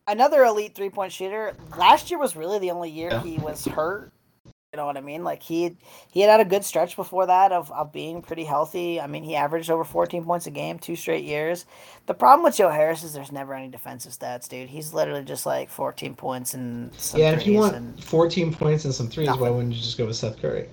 [0.07, 1.53] another elite three point shooter.
[1.77, 3.23] Last year was really the only year Yeah.
[3.23, 4.11] he was hurt.
[4.73, 5.23] You know what I mean?
[5.25, 5.75] Like he
[6.11, 9.01] he had had a good stretch before that of, of being pretty healthy.
[9.01, 11.65] I mean, he averaged over 14 points a game two straight years.
[12.05, 14.69] The problem with Joe Harris is there's never any defensive stats, dude.
[14.69, 18.53] He's literally just like 14 points and some yeah, and if you want and 14
[18.53, 20.69] points and some threes, why wouldn't you just go with Seth Curry?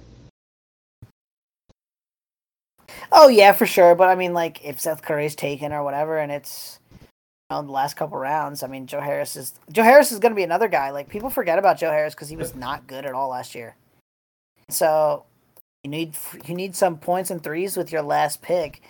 [3.13, 3.95] Oh yeah, for sure.
[3.95, 6.99] But I mean, like if Seth Curry's taken or whatever, and it's you
[7.51, 10.37] know, the last couple rounds, I mean, Joe Harris is Joe Harris is going to
[10.37, 10.91] be another guy.
[10.91, 13.77] Like people forget about Joe Harris because he was not good at all last year.
[14.69, 15.25] So
[15.85, 18.83] you need you need some points and threes with your last pick.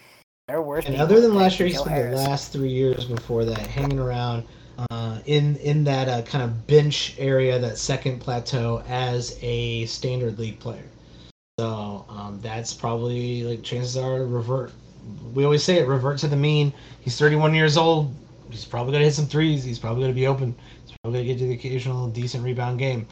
[0.48, 0.86] They're worth.
[0.86, 2.20] And other than last year, he spent Harris.
[2.20, 4.44] the last three years before that hanging around
[4.90, 10.38] uh, in in that uh, kind of bench area, that second plateau as a standard
[10.38, 10.84] league player.
[11.58, 14.72] So um, that's probably like chances are revert.
[15.34, 16.72] We always say it revert to the mean.
[17.00, 18.14] He's 31 years old.
[18.48, 19.64] He's probably gonna hit some threes.
[19.64, 20.54] He's probably gonna be open.
[20.86, 23.06] He's probably gonna get to the occasional decent rebound game.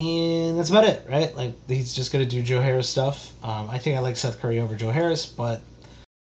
[0.00, 1.34] And that's about it, right?
[1.36, 3.32] Like he's just gonna do Joe Harris stuff.
[3.42, 5.60] Um, I think I like Seth Curry over Joe Harris, but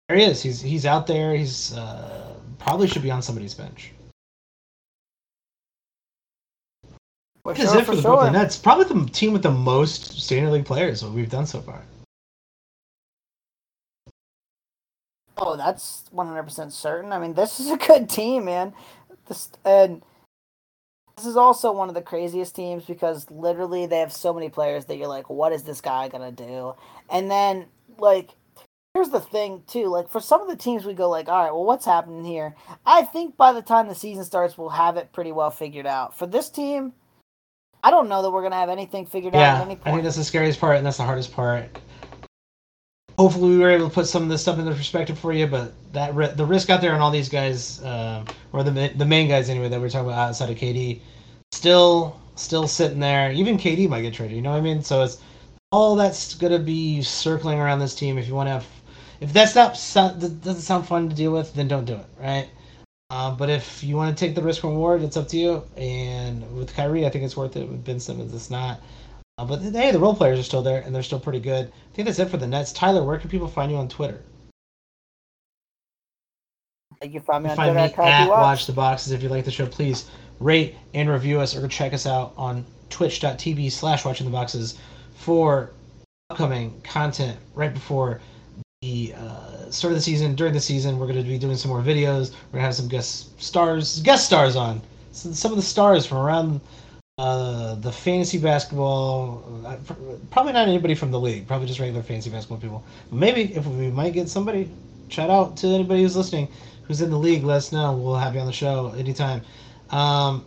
[0.08, 0.42] there he is.
[0.42, 1.36] He's he's out there.
[1.36, 3.92] He's uh, probably should be on somebody's bench.
[7.46, 8.12] That is sure, it for, for the sure.
[8.12, 8.58] Brooklyn Nets.
[8.58, 11.82] Probably the team with the most standard league players what we've done so far.
[15.38, 17.12] Oh, that's one hundred percent certain.
[17.12, 18.74] I mean, this is a good team, man.
[19.28, 20.02] This and
[21.18, 24.86] this is also one of the craziest teams because literally they have so many players
[24.86, 26.74] that you're like, what is this guy gonna do?
[27.10, 27.68] And then
[28.00, 28.32] like,
[28.94, 29.88] here's the thing too.
[29.88, 32.56] Like for some of the teams, we go like, all right, well, what's happening here?
[32.86, 36.18] I think by the time the season starts, we'll have it pretty well figured out.
[36.18, 36.94] For this team,
[37.86, 39.88] I don't know that we're gonna have anything figured out at any point.
[39.88, 41.70] I think that's the scariest part, and that's the hardest part.
[43.20, 45.72] Hopefully, we were able to put some of this stuff into perspective for you, but
[45.94, 49.06] that ri- the risk out there on all these guys, um, or the ma- the
[49.06, 51.00] main guys anyway that we're talking about outside of KD,
[51.52, 53.32] still still sitting there.
[53.32, 54.36] Even KD might get traded.
[54.36, 54.82] You know what I mean?
[54.82, 55.20] So it's
[55.72, 58.18] all that's gonna be circling around this team.
[58.18, 58.66] If you want to have,
[59.22, 59.74] if that's not
[60.20, 62.50] doesn't sound fun to deal with, then don't do it, right?
[63.10, 65.64] Uh, but if you want to take the risk reward, it's up to you.
[65.78, 67.68] And with Kyrie, I think it's worth it.
[67.68, 68.82] With Ben Simmons, it's not.
[69.38, 71.68] Uh, but hey, the role players are still there, and they're still pretty good.
[71.68, 72.72] I think that's it for the Nets.
[72.72, 74.22] Tyler, where can people find you on Twitter?
[77.04, 78.30] You can find me You on find Twitter me at at.
[78.30, 79.12] Watch the Boxes.
[79.12, 82.66] If you like the show, please rate and review us, or check us out on
[82.90, 84.78] twitch.tv slash watching the boxes
[85.16, 85.72] for
[86.30, 88.22] upcoming content right before
[88.82, 90.36] the uh, start of the season.
[90.36, 92.32] During the season, we're going to be doing some more videos.
[92.32, 94.82] We're going to have some guest stars, guest stars on.
[95.12, 96.62] Some of the stars from around
[97.18, 99.44] uh, the fantasy basketball.
[99.66, 99.78] uh,
[100.32, 101.48] Probably not anybody from the league.
[101.48, 102.84] Probably just regular fantasy basketball people.
[103.12, 104.70] Maybe if we might get somebody.
[105.08, 106.48] Shout out to anybody who's listening,
[106.84, 107.44] who's in the league.
[107.44, 107.94] Let us know.
[107.94, 109.42] We'll have you on the show anytime.
[109.92, 110.44] Um,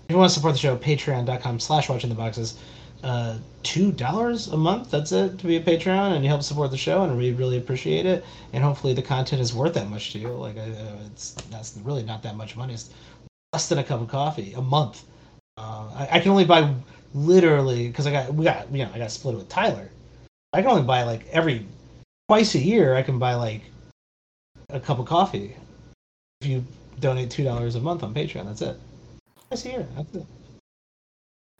[0.00, 2.58] if you want to support the show, patreon.com slash watching the boxes.
[3.04, 4.90] Uh, two dollars a month.
[4.90, 7.58] That's it to be a Patreon, and you help support the show, and we really
[7.58, 8.24] appreciate it.
[8.54, 10.28] And hopefully, the content is worth that much to you.
[10.28, 10.62] Like, uh,
[11.12, 12.72] it's that's really not that much money.
[12.72, 12.88] It's
[13.52, 15.04] less than a cup of coffee a month.
[15.58, 16.74] Uh, I, I can only buy
[17.12, 19.90] literally because I got we got you know I got split with Tyler.
[20.54, 21.66] I can only buy like every
[22.28, 22.94] twice a year.
[22.94, 23.60] I can buy like
[24.70, 25.54] a cup of coffee
[26.40, 26.64] if you
[27.00, 28.46] donate two dollars a month on Patreon.
[28.46, 28.80] That's it.
[29.48, 29.86] Twice a year.
[29.94, 30.26] That's it.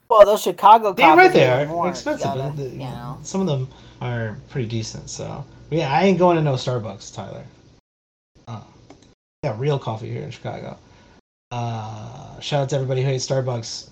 [0.08, 1.88] Well, those Chicago Yeah, copies right there.
[1.88, 2.24] Expensive.
[2.24, 3.18] gotta, the- you know.
[3.22, 3.68] Some of them
[4.00, 5.08] are pretty decent.
[5.10, 7.44] So but yeah, I ain't going to no Starbucks, Tyler.
[8.46, 8.60] Uh,
[9.42, 10.76] yeah, real coffee here in Chicago.
[11.50, 13.90] Uh, shout out to everybody who hates Starbucks.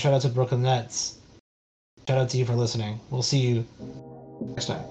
[0.00, 1.18] Shout out to Brooklyn Nets.
[2.08, 2.98] Shout out to you for listening.
[3.10, 3.66] We'll see you
[4.40, 4.82] next time.